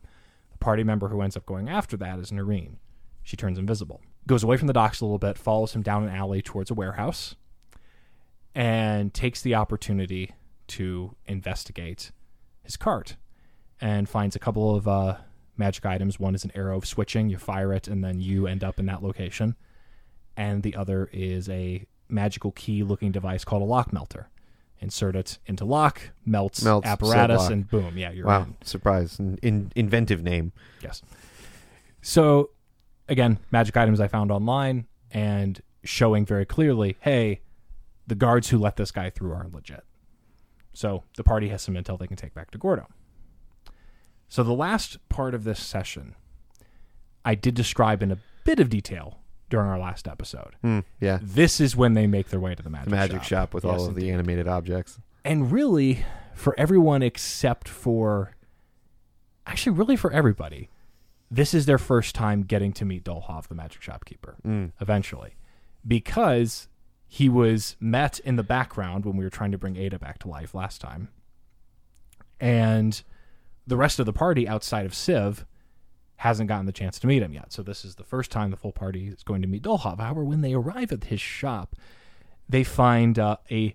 the 0.50 0.58
party 0.58 0.84
member 0.84 1.08
who 1.08 1.22
ends 1.22 1.36
up 1.36 1.46
going 1.46 1.68
after 1.68 1.96
that 1.96 2.18
is 2.18 2.32
Noreen. 2.32 2.78
she 3.22 3.36
turns 3.36 3.58
invisible 3.58 4.00
goes 4.26 4.44
away 4.44 4.56
from 4.56 4.66
the 4.66 4.72
docks 4.72 5.00
a 5.00 5.04
little 5.04 5.18
bit 5.18 5.38
follows 5.38 5.74
him 5.74 5.82
down 5.82 6.04
an 6.04 6.14
alley 6.14 6.42
towards 6.42 6.70
a 6.70 6.74
warehouse 6.74 7.34
and 8.54 9.14
takes 9.14 9.40
the 9.40 9.54
opportunity 9.54 10.32
to 10.66 11.14
investigate 11.26 12.12
his 12.62 12.76
cart 12.76 13.16
and 13.80 14.08
finds 14.08 14.36
a 14.36 14.38
couple 14.38 14.74
of 14.74 14.86
uh, 14.86 15.16
magic 15.56 15.84
items. 15.84 16.20
One 16.20 16.34
is 16.34 16.44
an 16.44 16.52
arrow 16.54 16.76
of 16.76 16.86
switching. 16.86 17.28
You 17.28 17.38
fire 17.38 17.72
it, 17.72 17.88
and 17.88 18.02
then 18.02 18.20
you 18.20 18.46
end 18.46 18.62
up 18.62 18.78
in 18.78 18.86
that 18.86 19.02
location. 19.02 19.56
And 20.36 20.62
the 20.62 20.76
other 20.76 21.10
is 21.12 21.48
a 21.48 21.86
magical 22.12 22.52
key 22.52 22.82
looking 22.82 23.10
device 23.12 23.44
called 23.44 23.62
a 23.62 23.64
lock 23.66 23.92
melter. 23.92 24.28
Insert 24.80 25.14
it 25.16 25.38
into 25.46 25.64
lock, 25.64 26.10
melts, 26.26 26.62
Melts, 26.62 26.86
apparatus, 26.86 27.42
lock. 27.42 27.50
and 27.52 27.68
boom, 27.70 27.96
yeah, 27.96 28.10
you're 28.10 28.26
Wow, 28.26 28.42
in. 28.42 28.56
surprise. 28.64 29.18
In, 29.20 29.38
in, 29.38 29.72
inventive 29.76 30.22
name. 30.24 30.52
Yes. 30.82 31.02
So, 32.00 32.50
again, 33.08 33.38
magic 33.52 33.76
items 33.76 34.00
I 34.00 34.08
found 34.08 34.32
online 34.32 34.86
and 35.12 35.60
showing 35.84 36.26
very 36.26 36.44
clearly, 36.44 36.96
hey, 37.00 37.42
the 38.08 38.16
guards 38.16 38.48
who 38.48 38.58
let 38.58 38.76
this 38.76 38.90
guy 38.90 39.08
through 39.10 39.32
are 39.32 39.46
legit. 39.52 39.84
So 40.74 41.04
the 41.16 41.22
party 41.22 41.48
has 41.50 41.62
some 41.62 41.74
intel 41.74 41.96
they 41.98 42.06
can 42.08 42.16
take 42.16 42.34
back 42.34 42.50
to 42.50 42.58
Gordo. 42.58 42.88
So 44.28 44.42
the 44.42 44.52
last 44.52 44.98
part 45.08 45.34
of 45.34 45.44
this 45.44 45.60
session, 45.60 46.16
I 47.24 47.34
did 47.36 47.54
describe 47.54 48.02
in 48.02 48.10
a 48.10 48.18
bit 48.44 48.58
of 48.58 48.68
detail 48.68 49.18
during 49.52 49.68
our 49.68 49.78
last 49.78 50.08
episode. 50.08 50.56
Hmm, 50.62 50.80
yeah. 50.98 51.18
This 51.22 51.60
is 51.60 51.76
when 51.76 51.92
they 51.92 52.06
make 52.06 52.30
their 52.30 52.40
way 52.40 52.54
to 52.54 52.62
the 52.62 52.70
magic, 52.70 52.86
The 52.88 52.96
magic 52.96 53.22
shop, 53.22 53.52
with 53.52 53.64
Yes, 53.64 53.80
all 53.80 53.86
of 53.86 53.94
the 53.94 54.10
animated 54.10 54.48
objects. 54.48 54.98
and 55.24 55.52
really 55.52 56.04
for 56.34 56.58
everyone 56.58 57.02
except 57.02 57.68
for 57.68 58.34
actually 59.46 59.76
really 59.76 59.94
for 59.96 60.10
everybody 60.10 60.70
this 61.30 61.52
is 61.54 61.66
their 61.66 61.78
first 61.78 62.14
time 62.14 62.42
getting 62.42 62.72
to 62.72 62.84
meet 62.86 63.04
dolhov 63.04 63.46
the 63.48 63.54
magic 63.54 63.82
shopkeeper 63.82 64.36
Mm. 64.44 64.72
eventually 64.80 65.34
because 65.86 66.68
he 67.06 67.28
was 67.28 67.76
met 67.78 68.18
in 68.20 68.36
the 68.36 68.42
background 68.42 69.04
when 69.04 69.16
we 69.18 69.24
were 69.24 69.30
trying 69.30 69.52
to 69.52 69.58
bring 69.58 69.76
ada 69.76 69.98
back 69.98 70.18
to 70.20 70.28
life 70.28 70.54
last 70.54 70.80
time 70.80 71.08
and 72.40 73.02
the 73.66 73.76
rest 73.76 73.98
of 73.98 74.06
the 74.06 74.12
party 74.12 74.48
outside 74.48 74.86
of 74.86 74.94
civ 74.94 75.44
hasn't 76.22 76.48
gotten 76.48 76.66
the 76.66 76.72
chance 76.72 76.98
to 76.98 77.06
meet 77.06 77.22
him 77.22 77.32
yet 77.32 77.52
so 77.52 77.62
this 77.62 77.84
is 77.84 77.96
the 77.96 78.04
first 78.04 78.30
time 78.30 78.50
the 78.50 78.56
full 78.56 78.72
party 78.72 79.08
is 79.08 79.22
going 79.22 79.42
to 79.42 79.48
meet 79.48 79.62
dolhov 79.62 79.98
however 79.98 80.24
when 80.24 80.40
they 80.40 80.54
arrive 80.54 80.90
at 80.92 81.04
his 81.04 81.20
shop 81.20 81.76
they 82.48 82.64
find 82.64 83.18
uh, 83.18 83.36
a 83.50 83.74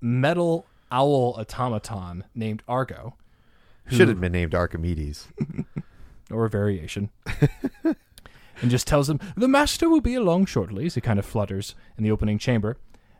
metal 0.00 0.66
owl 0.90 1.36
automaton 1.38 2.24
named 2.34 2.62
Argo, 2.68 3.16
Should 3.88 4.08
have 4.08 4.20
been 4.20 4.32
named 4.32 4.54
Archimedes. 4.54 5.28
or 6.30 6.44
a 6.44 6.50
variation, 6.50 7.10
and 7.84 8.70
just 8.70 8.86
tells 8.86 9.10
him, 9.10 9.20
The 9.36 9.48
master 9.48 9.88
will 9.88 10.00
be 10.00 10.14
along 10.14 10.46
shortly 10.46 10.86
as 10.86 10.94
he 10.94 11.00
kind 11.00 11.18
of 11.18 11.26
flutters 11.26 11.74
in 11.96 12.04
the 12.04 12.10
opening 12.10 12.38
chamber. 12.38 12.76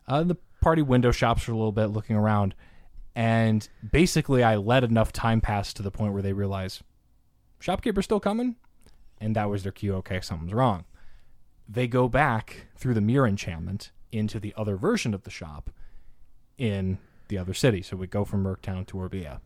Uh, 0.07 0.23
the 0.23 0.37
party 0.61 0.83
window 0.83 1.11
shops 1.11 1.43
for 1.43 1.53
a 1.53 1.57
little 1.57 1.73
bit, 1.73 1.87
looking 1.87 2.17
around, 2.17 2.55
and 3.15 3.69
basically 3.93 4.43
I 4.43 4.57
let 4.57 4.85
enough 4.85 5.13
time 5.13 5.41
pass 5.41 5.73
to 5.75 5.83
the 5.83 5.91
point 5.91 6.13
where 6.13 6.23
they 6.23 6.33
realize, 6.33 6.83
Shopkeeper's 7.61 8.07
still 8.07 8.21
coming? 8.21 8.57
And 9.21 9.37
that 9.37 9.49
was 9.49 9.63
their 9.63 9.73
cue, 9.73 9.95
okay, 9.97 10.21
something's 10.21 10.55
wrong. 10.55 10.85
They 11.69 11.87
go 11.87 12.09
back 12.09 12.67
through 12.77 12.95
the 12.95 13.01
mirror 13.01 13.27
enchantment 13.27 13.93
into 14.11 14.41
the 14.41 14.53
other 14.57 14.77
version 14.77 15.15
of 15.15 15.23
the 15.23 15.31
shop 15.31 15.71
in 16.59 16.99
the 17.29 17.39
other 17.39 17.55
city. 17.55 17.83
So 17.83 17.97
we 17.97 18.07
go 18.07 18.25
from 18.25 18.43
Merktown 18.43 18.87
to 18.89 18.97
Orbia. 18.97 19.41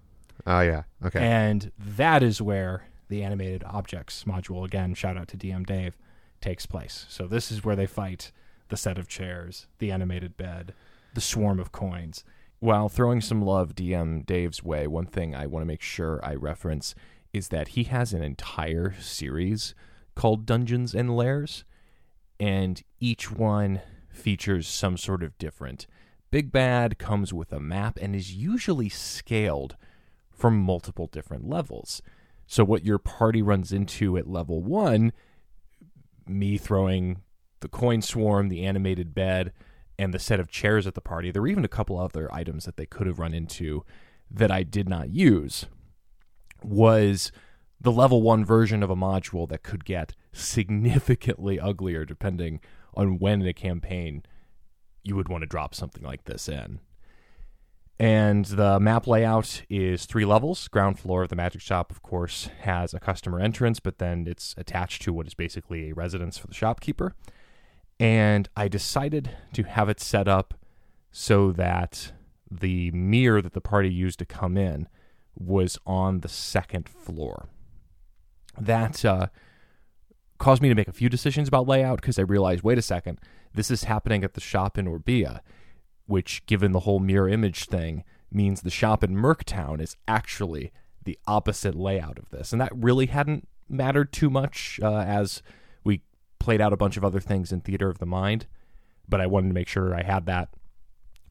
Oh, 0.46 0.61
yeah. 0.61 0.85
Okay. 1.05 1.20
And 1.20 1.70
that 1.79 2.22
is 2.22 2.40
where 2.40 2.87
the 3.09 3.22
animated 3.22 3.62
objects 3.64 4.24
module, 4.24 4.64
again, 4.64 4.94
shout 4.94 5.16
out 5.16 5.29
to 5.29 5.37
DM 5.37 5.66
Dave, 5.66 5.98
takes 6.40 6.66
place. 6.66 7.07
So 7.09 7.27
this 7.27 7.53
is 7.53 7.64
where 7.64 7.77
they 7.77 7.87
fight 7.87 8.33
the 8.68 8.77
set 8.77 8.96
of 8.96 9.09
chairs, 9.09 9.66
the 9.79 9.90
animated 9.90 10.37
bed, 10.37 10.72
the 11.14 11.20
swarm 11.20 11.61
of 11.61 11.72
coins. 11.72 12.24
While 12.61 12.88
throwing 12.88 13.20
some 13.20 13.42
love 13.42 13.74
DM 13.74 14.24
Dave's 14.24 14.64
way, 14.64 14.87
one 14.87 15.07
thing 15.07 15.35
I 15.35 15.46
want 15.46 15.62
to 15.62 15.66
make 15.66 15.83
sure 15.83 16.20
I 16.24 16.35
reference 16.35 16.94
is 17.34 17.48
that 17.48 17.68
he 17.68 17.82
has 17.84 18.14
an 18.14 18.22
entire 18.22 18.94
series 19.00 19.74
called 20.14 20.46
Dungeons 20.46 20.94
and 20.94 21.14
Lairs, 21.14 21.64
and 22.38 22.82
each 23.00 23.30
one 23.30 23.82
features 24.08 24.68
some 24.68 24.96
sort 24.96 25.22
of 25.22 25.36
different. 25.36 25.86
Big 26.30 26.52
Bad 26.52 26.98
comes 26.98 27.32
with 27.32 27.52
a 27.52 27.60
map 27.60 27.98
and 28.00 28.14
is 28.14 28.34
usually 28.34 28.88
scaled 28.88 29.76
from 30.30 30.56
multiple 30.58 31.08
different 31.08 31.48
levels. 31.48 32.00
So, 32.46 32.64
what 32.64 32.84
your 32.84 32.98
party 32.98 33.42
runs 33.42 33.72
into 33.72 34.16
at 34.16 34.28
level 34.28 34.62
one, 34.62 35.12
me 36.26 36.56
throwing 36.56 37.22
the 37.60 37.68
coin 37.68 38.00
swarm, 38.00 38.48
the 38.48 38.64
animated 38.64 39.14
bed, 39.14 39.52
and 39.98 40.12
the 40.12 40.18
set 40.18 40.40
of 40.40 40.50
chairs 40.50 40.86
at 40.86 40.94
the 40.94 41.00
party. 41.00 41.30
There 41.30 41.42
were 41.42 41.48
even 41.48 41.64
a 41.64 41.68
couple 41.68 41.98
other 41.98 42.32
items 42.32 42.64
that 42.64 42.76
they 42.76 42.86
could 42.86 43.06
have 43.06 43.18
run 43.18 43.34
into 43.34 43.84
that 44.30 44.50
I 44.50 44.62
did 44.62 44.88
not 44.88 45.10
use. 45.10 45.66
Was 46.64 47.31
the 47.81 47.92
level 47.92 48.22
one 48.22 48.44
version 48.44 48.83
of 48.83 48.90
a 48.90 48.96
module 48.96 49.48
that 49.48 49.62
could 49.62 49.85
get 49.85 50.14
significantly 50.33 51.61
uglier 51.61 52.05
depending 52.05 52.61
on 52.94 53.18
when 53.18 53.42
in 53.42 53.48
a 53.48 53.53
campaign 53.53 54.22
you 55.03 55.14
would 55.14 55.29
want 55.29 55.42
to 55.42 55.46
drop 55.46 55.74
something 55.74 56.03
like 56.03 56.24
this 56.24 56.48
in. 56.48 56.81
And 57.98 58.44
the 58.46 58.81
map 58.81 59.07
layout 59.07 59.62
is 59.68 60.07
three 60.07 60.24
levels. 60.24 60.66
Ground 60.66 60.98
floor 60.98 61.22
of 61.22 61.29
the 61.29 61.37
magic 61.37 61.61
shop, 61.61 61.92
of 61.92 62.03
course, 62.03 62.48
has 62.62 62.92
a 62.92 62.98
customer 62.98 63.38
entrance, 63.38 63.79
but 63.79 63.98
then 63.98 64.27
it's 64.27 64.55
attached 64.59 65.03
to 65.03 65.12
what 65.12 65.27
is 65.27 65.35
basically 65.35 65.90
a 65.90 65.94
residence 65.94 66.37
for 66.37 66.48
the 66.48 66.55
shopkeeper. 66.55 67.14
And 68.00 68.48
I 68.57 68.66
decided 68.66 69.31
to 69.53 69.62
have 69.62 69.88
it 69.88 70.00
set 70.00 70.27
up 70.27 70.55
so 71.12 71.53
that 71.53 72.12
the 72.50 72.90
mirror 72.90 73.40
that 73.40 73.53
the 73.53 73.61
party 73.61 73.90
used 73.90 74.18
to 74.18 74.27
come 74.27 74.57
in 74.57 74.88
was 75.36 75.78
on 75.86 76.20
the 76.20 76.28
second 76.28 76.88
floor. 76.88 77.48
That 78.58 79.04
uh, 79.04 79.28
caused 80.38 80.62
me 80.62 80.68
to 80.68 80.74
make 80.74 80.88
a 80.88 80.92
few 80.92 81.08
decisions 81.08 81.48
about 81.48 81.66
layout 81.66 82.00
because 82.00 82.18
I 82.18 82.22
realized 82.22 82.62
wait 82.62 82.78
a 82.78 82.82
second, 82.82 83.18
this 83.54 83.70
is 83.70 83.84
happening 83.84 84.24
at 84.24 84.34
the 84.34 84.40
shop 84.40 84.78
in 84.78 84.86
Orbia 84.86 85.40
which, 86.06 86.44
given 86.46 86.72
the 86.72 86.80
whole 86.80 87.00
mirror 87.00 87.28
image 87.28 87.66
thing, 87.66 88.04
means 88.30 88.60
the 88.60 88.70
shop 88.70 89.02
in 89.02 89.16
Merktown 89.16 89.80
is 89.80 89.96
actually 90.06 90.72
the 91.04 91.18
opposite 91.26 91.74
layout 91.74 92.18
of 92.18 92.30
this. 92.30 92.52
And 92.52 92.60
that 92.60 92.72
really 92.74 93.06
hadn't 93.06 93.48
mattered 93.68 94.12
too 94.12 94.30
much 94.30 94.78
uh, 94.82 94.98
as 94.98 95.42
we 95.82 96.02
played 96.38 96.60
out 96.60 96.72
a 96.72 96.78
bunch 96.78 96.96
of 96.96 97.04
other 97.04 97.20
things 97.20 97.52
in 97.52 97.60
Theater 97.60 97.88
of 97.88 97.98
the 97.98 98.06
Mind. 98.06 98.46
But 99.08 99.20
I 99.20 99.26
wanted 99.26 99.48
to 99.48 99.54
make 99.54 99.68
sure 99.68 99.94
I 99.94 100.02
had 100.02 100.26
that 100.26 100.48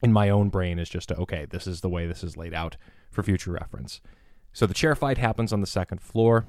in 0.02 0.12
my 0.12 0.28
own 0.28 0.48
brain 0.48 0.78
as 0.78 0.88
just, 0.88 1.12
okay, 1.12 1.46
this 1.48 1.66
is 1.66 1.80
the 1.80 1.88
way 1.88 2.06
this 2.06 2.24
is 2.24 2.36
laid 2.36 2.54
out 2.54 2.76
for 3.14 3.22
future 3.22 3.52
reference. 3.52 4.00
So 4.52 4.66
the 4.66 4.74
chair 4.74 4.94
fight 4.94 5.18
happens 5.18 5.52
on 5.52 5.60
the 5.60 5.66
second 5.66 6.00
floor. 6.00 6.46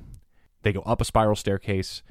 They 0.62 0.74
go 0.74 0.82
up 0.82 1.02
a 1.02 1.06
spiral 1.06 1.36
staircase 1.36 2.04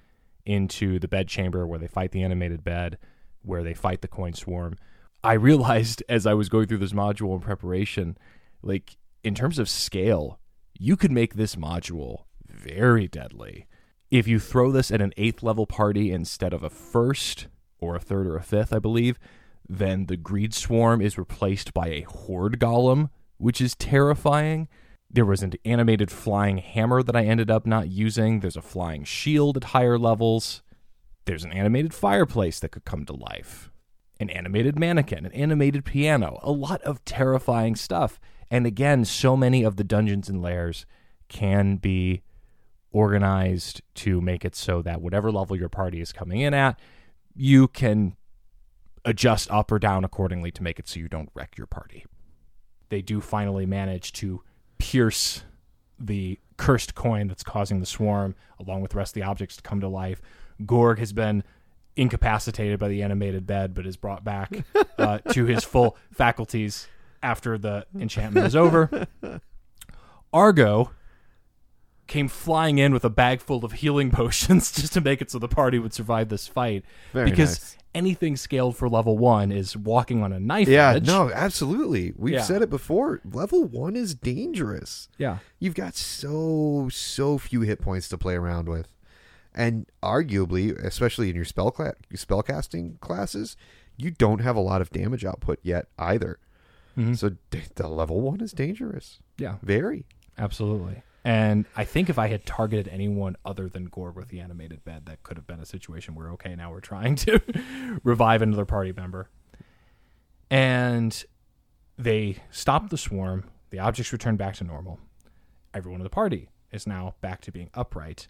into 0.47 0.99
the 0.99 1.09
bed 1.09 1.29
chamber 1.29 1.67
where 1.67 1.79
they 1.79 1.87
fight 1.87 2.13
the 2.13 2.23
animated 2.23 2.65
bed, 2.65 2.99
where 3.43 3.63
they 3.63 3.75
fight 3.75 4.01
the 4.01 4.09
coin 4.09 4.35
swarm. 4.35 4.77
I 5.23 5.33
realized 5.35 6.03
as 6.09 6.27
I 6.27 6.35
was 6.35 6.49
going 6.49 6.67
through 6.67 6.79
this 6.79 6.93
module 6.93 7.35
in 7.35 7.41
preparation, 7.41 8.17
like 8.63 8.97
in 9.23 9.35
terms 9.35 9.59
of 9.59 9.69
scale, 9.69 10.39
you 10.79 10.97
could 10.97 11.13
make 11.13 11.35
this 11.35 11.57
module 11.57 12.25
very 12.47 13.09
deadly. 13.09 13.67
If 14.11 14.29
you 14.29 14.39
throw 14.39 14.71
this 14.71 14.91
at 14.91 15.01
an 15.01 15.13
eighth 15.17 15.43
level 15.43 15.67
party 15.67 16.13
instead 16.13 16.53
of 16.53 16.63
a 16.63 16.71
first 16.71 17.49
or 17.79 17.97
a 17.97 18.01
third 18.01 18.27
or 18.27 18.37
a 18.37 18.43
fifth, 18.43 18.73
I 18.73 18.79
believe, 18.79 19.19
then 19.69 20.07
the 20.07 20.17
Greed 20.17 20.55
Swarm 20.55 21.01
is 21.01 21.19
replaced 21.19 21.73
by 21.73 21.89
a 21.89 22.03
Horde 22.03 22.61
Golem, 22.61 23.11
which 23.45 23.61
is 23.61 23.75
terrifying. 23.75 24.67
There 25.11 25.27
was 25.27 25.43
an 25.43 25.53
animated 25.67 26.11
flying 26.11 26.57
hammer 26.57 27.03
that 27.03 27.15
I 27.15 27.27
ended 27.27 27.51
up 27.51 27.67
not 27.67 27.91
using. 27.91 28.41
There's 28.41 28.57
a 28.57 28.63
flying 28.63 29.05
shield 29.05 29.59
at 29.59 29.65
higher 29.65 29.99
levels. 29.99 30.63
There's 31.27 31.45
an 31.45 31.53
animated 31.53 31.93
fireplace 31.93 32.59
that 32.61 32.71
could 32.71 32.87
come 32.87 33.05
to 33.05 33.13
life, 33.13 33.71
an 34.19 34.31
animated 34.31 34.79
mannequin, 34.79 35.27
an 35.27 35.33
animated 35.33 35.85
piano, 35.85 36.41
a 36.43 36.53
lot 36.53 36.81
of 36.85 37.05
terrifying 37.05 37.77
stuff. 37.77 38.19
And 38.51 38.65
again, 38.65 39.05
so 39.05 39.37
many 39.37 39.63
of 39.63 39.77
the 39.77 39.85
dungeons 39.85 40.31
and 40.31 40.41
lairs 40.41 40.87
can 41.29 41.77
be 41.77 42.23
organized 42.93 43.83
to 43.97 44.23
make 44.23 44.47
it 44.47 44.57
so 44.57 44.81
that 44.81 45.03
whatever 45.03 45.31
level 45.31 45.55
your 45.55 45.69
party 45.69 46.01
is 46.01 46.15
coming 46.15 46.41
in 46.41 46.55
at, 46.55 46.81
you 47.35 47.69
can 47.69 48.17
adjust 49.05 49.51
up 49.51 49.71
or 49.71 49.79
down 49.79 50.03
accordingly 50.03 50.51
to 50.51 50.63
make 50.63 50.79
it 50.79 50.89
so 50.89 50.99
you 50.99 51.09
don't 51.09 51.29
wreck 51.35 51.59
your 51.59 51.67
party. 51.67 52.07
They 52.95 53.03
do 53.03 53.21
finally 53.21 53.67
manage 53.67 54.13
to 54.13 54.41
pierce 54.79 55.43
the 55.99 56.39
cursed 56.57 56.95
coin 56.95 57.27
that's 57.27 57.43
causing 57.43 57.81
the 57.81 57.87
swarm, 57.87 58.37
along 58.61 58.83
with 58.83 58.93
the 58.93 58.99
rest 58.99 59.17
of 59.17 59.21
the 59.21 59.29
objects, 59.29 59.57
to 59.57 59.63
come 59.63 59.81
to 59.81 59.89
life. 59.89 60.23
Gorg 60.65 61.01
has 61.01 61.13
been 61.13 61.43
incapacitated 61.97 62.79
by 62.79 62.87
the 62.87 63.03
animated 63.03 63.49
bed, 63.49 63.75
but 63.75 63.85
is 63.85 63.97
brought 63.97 64.23
back 64.23 64.65
uh, 64.99 65.19
to 65.33 65.45
his 65.45 65.65
full 65.65 65.97
faculties 66.13 66.87
after 67.21 67.59
the 67.59 67.85
enchantment 67.99 68.47
is 68.47 68.55
over. 68.55 69.09
Argo 70.33 70.93
came 72.07 72.29
flying 72.29 72.79
in 72.79 72.93
with 72.93 73.05
a 73.05 73.11
bag 73.11 73.41
full 73.41 73.65
of 73.65 73.73
healing 73.73 74.11
potions 74.21 74.71
just 74.73 74.93
to 74.93 75.01
make 75.01 75.23
it 75.23 75.31
so 75.31 75.39
the 75.39 75.49
party 75.49 75.79
would 75.79 75.93
survive 75.95 76.29
this 76.29 76.47
fight. 76.47 76.85
Very 77.13 77.31
because 77.31 77.51
nice. 77.61 77.77
anything 77.95 78.37
scaled 78.37 78.77
for 78.77 78.89
level 78.89 79.17
one 79.17 79.51
is 79.51 79.77
walking 79.77 80.23
on 80.23 80.33
a 80.33 80.39
knife 80.41 80.69
Yeah, 80.69 80.95
edge. 80.95 81.07
no, 81.07 81.31
absolutely. 81.33 82.13
We've 82.17 82.35
Yeah. 82.35 82.43
said 82.43 82.61
it 82.63 82.69
before. 82.71 83.21
Level 83.25 83.65
one 83.65 83.97
is 83.97 84.15
dangerous. 84.15 85.09
Yeah. 85.19 85.39
You've 85.59 85.75
got 85.75 85.95
so 85.95 86.89
so 86.93 87.39
few 87.39 87.63
hit 87.63 87.81
points 87.81 88.09
to 88.11 88.19
play 88.19 88.35
around 88.35 88.69
with, 88.69 88.89
and 89.55 89.87
arguably, 90.03 90.77
especially 90.85 91.31
in 91.31 91.37
your 91.37 91.45
spell 91.47 91.71
cla- 91.71 91.95
spellcasting 92.15 93.01
classes, 93.01 93.57
you 93.97 94.11
don't 94.11 94.41
have 94.41 94.57
a 94.57 94.61
lot 94.61 94.81
of 94.83 94.91
damage 94.91 95.25
output 95.25 95.59
yet 95.63 95.87
either. 95.99 96.39
Mhm. 96.99 97.17
So 97.17 97.31
d- 97.51 97.63
the 97.77 97.89
level 97.89 98.21
one 98.21 98.41
is 98.41 98.53
dangerous. 98.53 99.21
Yeah. 99.39 99.57
Very. 99.63 100.05
Absolutely. 100.37 101.03
And 101.25 101.65
I 101.75 101.85
think 101.85 102.11
if 102.11 102.19
I 102.19 102.29
had 102.29 102.45
targeted 102.45 102.87
anyone 102.89 103.37
other 103.47 103.69
than 103.69 103.87
Gorg 103.87 104.15
with 104.15 104.29
the 104.29 104.41
animated 104.41 104.85
bed, 104.85 105.07
that 105.07 105.23
could 105.23 105.39
have 105.39 105.47
been 105.47 105.61
a 105.61 105.67
situation 105.67 106.15
where, 106.15 106.29
okay, 106.33 106.55
now 106.55 106.71
we're 106.71 106.81
trying 106.81 107.17
to 107.17 107.41
revive 108.05 108.43
another 108.43 108.67
party 108.67 108.93
member. 108.93 109.31
And 110.51 111.25
they 111.97 112.37
stop 112.51 112.91
the 112.91 112.99
swarm. 112.99 113.45
The 113.71 113.79
objects 113.79 114.13
return 114.13 114.37
back 114.37 114.57
to 114.57 114.65
normal. 114.65 115.01
Everyone 115.73 116.01
in 116.01 116.05
the 116.05 116.11
party 116.11 116.51
is 116.71 116.87
now 116.87 117.15
back 117.23 117.41
to 117.43 117.53
being 117.53 117.71
upright. 117.73 118.29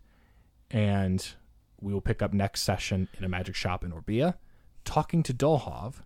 And 0.71 1.27
we 1.81 1.93
will 1.93 2.01
pick 2.01 2.23
up 2.23 2.33
next 2.33 2.63
session 2.63 3.09
in 3.19 3.25
a 3.25 3.29
magic 3.29 3.57
shop 3.57 3.85
in 3.85 3.91
Orbia, 3.91 4.35
talking 4.85 5.25
to 5.25 5.35
Dolhov. 5.35 5.97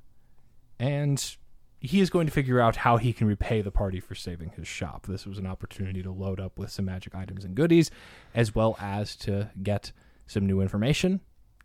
And 0.78 1.36
he 1.80 2.00
is 2.00 2.10
going 2.10 2.26
to 2.26 2.32
figure 2.32 2.60
out 2.60 2.76
how 2.76 2.96
he 2.96 3.12
can 3.12 3.26
repay 3.26 3.62
the 3.62 3.70
party 3.70 4.00
for 4.00 4.14
saving 4.14 4.50
his 4.56 4.66
shop. 4.66 5.06
This 5.06 5.26
was 5.26 5.38
an 5.38 5.46
opportunity 5.46 6.02
to 6.02 6.10
load 6.10 6.40
up 6.40 6.58
with 6.58 6.70
some 6.70 6.86
magic 6.86 7.14
items 7.14 7.44
and 7.44 7.54
goodies, 7.54 7.90
as 8.34 8.54
well 8.54 8.76
as 8.80 9.14
to 9.16 9.50
get 9.62 9.92
some 10.26 10.46
new 10.46 10.60
information 10.60 11.20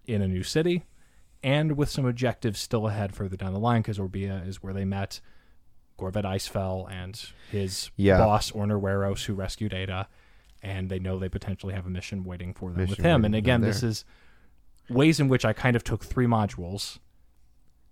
in 0.06 0.22
a 0.22 0.28
new 0.28 0.44
city, 0.44 0.86
and 1.42 1.76
with 1.78 1.90
some 1.90 2.06
objectives 2.06 2.60
still 2.60 2.88
ahead 2.88 3.16
further 3.16 3.36
down 3.36 3.54
the 3.54 3.60
line, 3.60 3.82
because 3.82 3.98
Orbia 3.98 4.48
is 4.48 4.62
where 4.62 4.74
they 4.74 4.86
met 4.86 5.20
Gorvet 5.98 6.24
Icefell 6.26 6.90
and 6.92 7.22
his 7.52 7.90
Yeah. 7.96 8.18
boss, 8.18 8.52
Orner 8.52 8.80
Weros, 8.82 9.26
who 9.26 9.34
rescued 9.34 9.74
Ada, 9.74 10.08
and 10.62 10.90
they 10.90 11.00
know 11.00 11.20
they 11.20 11.30
potentially 11.30 11.74
have 11.74 11.86
a 11.86 11.90
mission 11.90 12.24
waiting 12.24 12.54
for 12.54 12.72
them 12.72 12.88
with 12.88 13.00
him. 13.00 13.26
And 13.26 13.36
again, 13.36 13.62
this 13.62 13.84
is 13.84 14.06
ways 14.90 15.20
in 15.20 15.28
which 15.28 15.44
I 15.46 15.54
kind 15.54 15.76
of 15.76 15.84
took 15.84 16.04
three 16.04 16.26
modules 16.28 17.00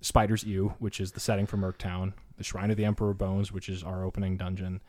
Spider's 0.02 0.44
Ewe, 0.44 0.74
which 0.80 1.00
is 1.00 1.12
the 1.12 1.20
setting 1.20 1.46
for 1.46 1.58
Merktown, 1.58 2.14
the 2.38 2.44
Shrine 2.44 2.72
of 2.72 2.78
the 2.78 2.86
Emperor 2.86 3.14
Bones, 3.14 3.52
which 3.52 3.70
is 3.70 3.84
our 3.84 4.04
opening 4.04 4.36
dungeon, 4.38 4.82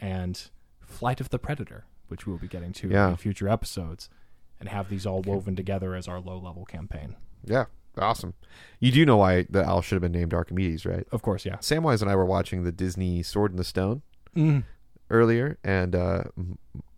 and 0.00 0.50
Flight 0.80 1.20
of 1.20 1.30
the 1.30 1.38
Predator, 1.38 1.84
which 2.08 2.26
we 2.26 2.32
will 2.32 2.38
be 2.40 2.48
getting 2.48 2.72
to 2.74 2.88
Yeah. 2.88 3.10
in 3.10 3.16
future 3.16 3.48
episodes, 3.48 4.08
and 4.60 4.68
have 4.68 4.88
these 4.88 5.06
all 5.06 5.22
woven 5.22 5.54
together 5.56 5.94
as 5.94 6.08
our 6.08 6.20
low 6.20 6.38
level 6.38 6.64
campaign. 6.64 7.16
Yeah. 7.44 7.66
Awesome. 7.98 8.34
You 8.78 8.92
do 8.92 9.06
know 9.06 9.16
why 9.16 9.46
the 9.48 9.64
owl 9.66 9.80
should 9.80 9.94
have 9.94 10.02
been 10.02 10.12
named 10.12 10.34
Archimedes, 10.34 10.84
right? 10.84 11.06
Of 11.12 11.22
course, 11.22 11.46
yeah. 11.46 11.56
Samwise 11.56 12.02
and 12.02 12.10
I 12.10 12.14
were 12.16 12.26
watching 12.26 12.62
the 12.62 12.72
Disney 12.72 13.22
Sword 13.22 13.52
in 13.52 13.56
the 13.56 13.64
Stone 13.64 14.02
Mm. 14.34 14.64
earlier, 15.10 15.56
and 15.64 15.94
uh, 15.96 16.24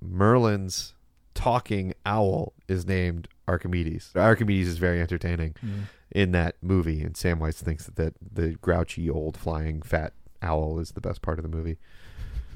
Merlin's 0.00 0.94
talking 1.34 1.94
owl 2.04 2.52
is 2.66 2.86
named 2.86 3.28
Archimedes. 3.48 4.12
Archimedes 4.14 4.68
is 4.68 4.78
very 4.78 5.00
entertaining 5.00 5.54
Mm. 5.64 5.82
in 6.12 6.32
that 6.32 6.56
movie, 6.62 7.00
and 7.02 7.14
Samwise 7.14 7.56
thinks 7.56 7.86
that, 7.86 7.96
that 7.96 8.14
the 8.20 8.50
grouchy 8.60 9.08
old 9.10 9.36
flying 9.36 9.82
fat 9.82 10.12
owl 10.42 10.78
is 10.78 10.92
the 10.92 11.00
best 11.00 11.22
part 11.22 11.38
of 11.38 11.42
the 11.42 11.48
movie. 11.48 11.78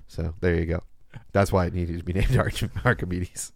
So 0.06 0.34
there 0.40 0.54
you 0.54 0.66
go. 0.66 0.82
That's 1.32 1.50
why 1.52 1.66
it 1.66 1.74
needed 1.74 1.98
to 1.98 2.04
be 2.04 2.12
named 2.20 2.36
Arch- 2.36 2.64
Archimedes. 2.84 3.52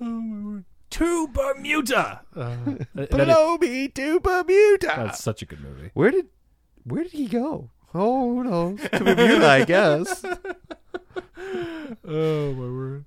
To 0.90 1.28
Bermuda. 1.28 2.22
Uh, 2.36 2.56
that- 2.94 3.10
that 3.10 3.20
is- 3.20 3.26
Blow 3.26 3.58
me 3.58 3.88
to 3.88 4.20
Bermuda. 4.20 4.86
that's 4.86 5.22
such 5.22 5.42
a 5.42 5.46
good 5.46 5.60
movie. 5.60 5.90
Where 5.94 6.10
did 6.10 6.28
where 6.84 7.02
did 7.02 7.12
he 7.12 7.26
go? 7.26 7.70
Oh, 7.94 8.42
no. 8.42 8.76
To 8.76 9.04
Bermuda, 9.04 9.46
I 9.48 9.64
guess. 9.64 10.24
Oh 12.04 12.52
my 12.54 12.70
word! 12.70 13.04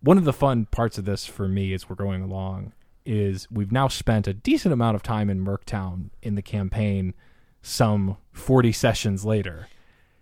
One 0.00 0.18
of 0.18 0.24
the 0.24 0.32
fun 0.32 0.66
parts 0.66 0.98
of 0.98 1.04
this 1.04 1.26
for 1.26 1.48
me 1.48 1.72
as 1.72 1.88
we're 1.88 1.96
going 1.96 2.22
along 2.22 2.72
is 3.04 3.48
we've 3.50 3.72
now 3.72 3.88
spent 3.88 4.26
a 4.28 4.34
decent 4.34 4.72
amount 4.72 4.94
of 4.94 5.02
time 5.02 5.28
in 5.30 5.44
Merktown 5.44 6.10
in 6.22 6.34
the 6.34 6.42
campaign, 6.42 7.14
some 7.62 8.16
forty 8.32 8.70
sessions 8.72 9.24
later. 9.24 9.68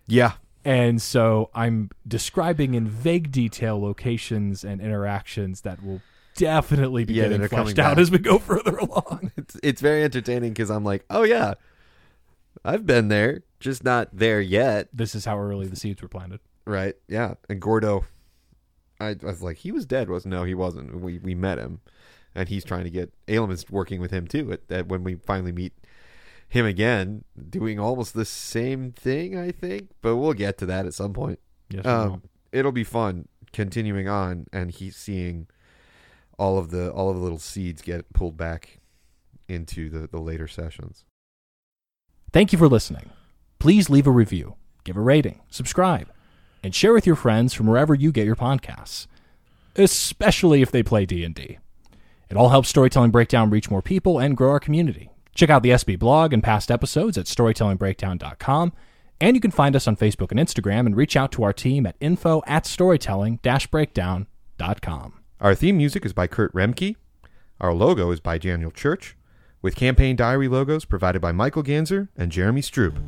Yeah, 0.07 0.33
And 0.63 1.01
so 1.01 1.49
I'm 1.53 1.89
describing 2.07 2.73
in 2.75 2.87
vague 2.87 3.29
detail 3.31 3.79
locations 3.81 4.63
and 4.63 4.79
interactions 4.79 5.61
that 5.61 5.83
will 5.83 6.01
definitely 6.35 7.03
be 7.03 7.15
Yeah, 7.15 7.27
getting 7.27 7.47
fleshed 7.49 7.77
out 7.79 7.95
back. 7.95 8.01
as 8.01 8.09
we 8.09 8.17
go 8.19 8.39
further 8.51 8.77
along. 8.77 9.31
it's 9.37 9.57
it's 9.61 9.81
very 9.81 10.03
entertaining 10.03 10.53
because 10.53 10.71
I'm 10.71 10.85
like, 10.85 11.03
oh 11.09 11.23
yeah, 11.23 11.55
I've 12.63 12.85
been 12.85 13.09
there, 13.09 13.43
just 13.59 13.83
not 13.83 14.09
there 14.13 14.39
yet, 14.41 14.87
this 14.93 15.13
is 15.13 15.25
how 15.25 15.37
early 15.37 15.67
the 15.67 15.75
seeds 15.75 16.01
were 16.01 16.07
planted. 16.07 16.39
right? 16.65 16.95
Yeah, 17.09 17.33
and 17.49 17.61
Gordo, 17.61 18.05
I, 18.99 19.09
I 19.09 19.25
was 19.25 19.41
like, 19.41 19.57
he 19.57 19.71
was 19.71 19.85
dead, 19.85 20.09
wasn't? 20.09 20.33
No, 20.33 20.43
he 20.43 20.53
wasn't. 20.53 20.99
We 21.01 21.19
we 21.19 21.35
met 21.35 21.57
him, 21.57 21.81
and 22.35 22.49
he's 22.49 22.63
trying 22.63 22.83
to 22.85 22.89
get 22.89 23.13
Alem 23.27 23.51
is 23.51 23.69
working 23.69 24.01
with 24.01 24.11
him 24.11 24.27
too. 24.27 24.51
At, 24.53 24.61
at 24.69 24.87
when 24.87 25.03
we 25.03 25.15
finally 25.15 25.51
meet 25.51 25.73
him 26.47 26.65
again, 26.65 27.23
doing 27.49 27.79
almost 27.79 28.13
the 28.13 28.25
same 28.25 28.91
thing, 28.91 29.37
I 29.37 29.51
think. 29.51 29.89
But 30.01 30.17
we'll 30.17 30.33
get 30.33 30.57
to 30.59 30.65
that 30.67 30.85
at 30.85 30.93
some 30.93 31.13
point. 31.13 31.39
Yes, 31.69 31.85
um, 31.85 32.23
it'll 32.51 32.71
be 32.71 32.83
fun 32.83 33.27
continuing 33.53 34.07
on 34.07 34.45
and 34.51 34.71
he's 34.71 34.95
seeing 34.95 35.47
all 36.37 36.57
of 36.57 36.69
the 36.69 36.91
all 36.91 37.09
of 37.09 37.15
the 37.15 37.21
little 37.21 37.39
seeds 37.39 37.81
get 37.81 38.11
pulled 38.13 38.37
back 38.37 38.79
into 39.47 39.89
the 39.89 40.07
the 40.07 40.19
later 40.19 40.47
sessions 40.47 41.05
Thank 42.33 42.51
you 42.51 42.59
for 42.59 42.67
listening. 42.67 43.09
Please 43.57 43.89
leave 43.89 44.05
a 44.05 44.11
review, 44.11 44.55
give 44.83 44.97
a 44.97 45.01
rating, 45.01 45.39
subscribe, 45.49 46.09
and 46.63 46.75
share 46.75 46.93
with 46.93 47.05
your 47.05 47.15
friends 47.15 47.53
from 47.53 47.67
wherever 47.67 47.93
you 47.93 48.11
get 48.11 48.25
your 48.25 48.35
podcasts, 48.35 49.07
especially 49.75 50.61
if 50.61 50.71
they 50.71 50.83
play 50.83 51.05
D&D. 51.05 51.59
It 52.29 52.37
all 52.37 52.49
helps 52.49 52.69
Storytelling 52.69 53.11
Breakdown 53.11 53.49
reach 53.49 53.71
more 53.71 53.81
people 53.81 54.19
and 54.19 54.35
grow 54.35 54.51
our 54.51 54.59
community. 54.59 55.09
Check 55.33 55.49
out 55.49 55.63
the 55.63 55.69
SB 55.69 55.97
blog 55.99 56.33
and 56.33 56.43
past 56.43 56.69
episodes 56.69 57.17
at 57.17 57.25
storytellingbreakdown.com, 57.25 58.73
and 59.21 59.35
you 59.35 59.41
can 59.41 59.51
find 59.51 59.75
us 59.75 59.87
on 59.87 59.95
Facebook 59.95 60.31
and 60.31 60.39
Instagram 60.39 60.85
and 60.85 60.95
reach 60.95 61.15
out 61.15 61.31
to 61.33 61.43
our 61.43 61.53
team 61.53 61.85
at 61.85 61.95
info 61.99 62.41
at 62.47 62.65
storytelling-breakdown.com. 62.65 65.13
our 65.39 65.55
theme 65.55 65.77
music 65.77 66.05
is 66.05 66.13
by 66.13 66.27
Kurt 66.27 66.53
Remke 66.53 66.95
our 67.59 67.73
logo 67.73 68.11
is 68.11 68.19
by 68.19 68.37
Daniel 68.37 68.71
Church 68.71 69.15
with 69.61 69.75
campaign 69.75 70.15
diary 70.15 70.47
logos 70.47 70.85
provided 70.85 71.21
by 71.21 71.31
Michael 71.31 71.63
Ganzer 71.63 72.09
and 72.15 72.31
Jeremy 72.31 72.61
Stroop 72.61 73.01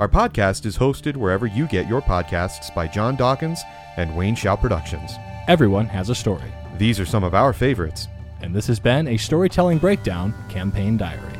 our 0.00 0.08
podcast 0.08 0.64
is 0.64 0.78
hosted 0.78 1.14
wherever 1.14 1.46
you 1.46 1.66
get 1.66 1.86
your 1.86 2.00
podcasts 2.00 2.74
by 2.74 2.88
John 2.88 3.16
Dawkins 3.16 3.60
and 3.98 4.16
Wayne 4.16 4.34
Shaw 4.34 4.56
Productions. 4.56 5.12
Everyone 5.46 5.84
has 5.84 6.08
a 6.08 6.14
story, 6.14 6.50
these 6.78 6.98
are 6.98 7.04
some 7.04 7.22
of 7.22 7.34
our 7.34 7.52
favorites. 7.52 8.08
And 8.40 8.56
this 8.56 8.66
has 8.68 8.80
been 8.80 9.06
a 9.08 9.18
Storytelling 9.18 9.76
Breakdown 9.76 10.32
campaign 10.48 10.96
diary. 10.96 11.39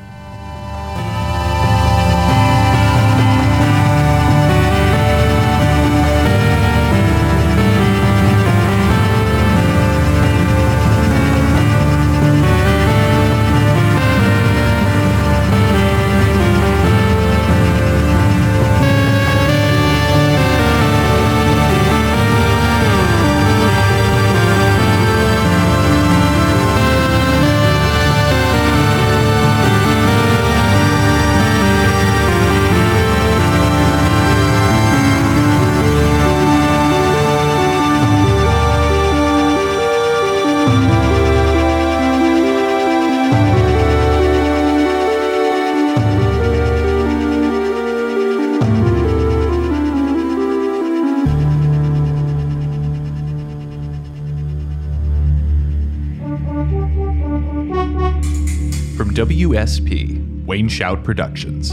Shout 60.71 61.03
Productions. 61.03 61.73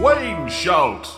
Wayne 0.00 0.48
Shout! 0.48 1.15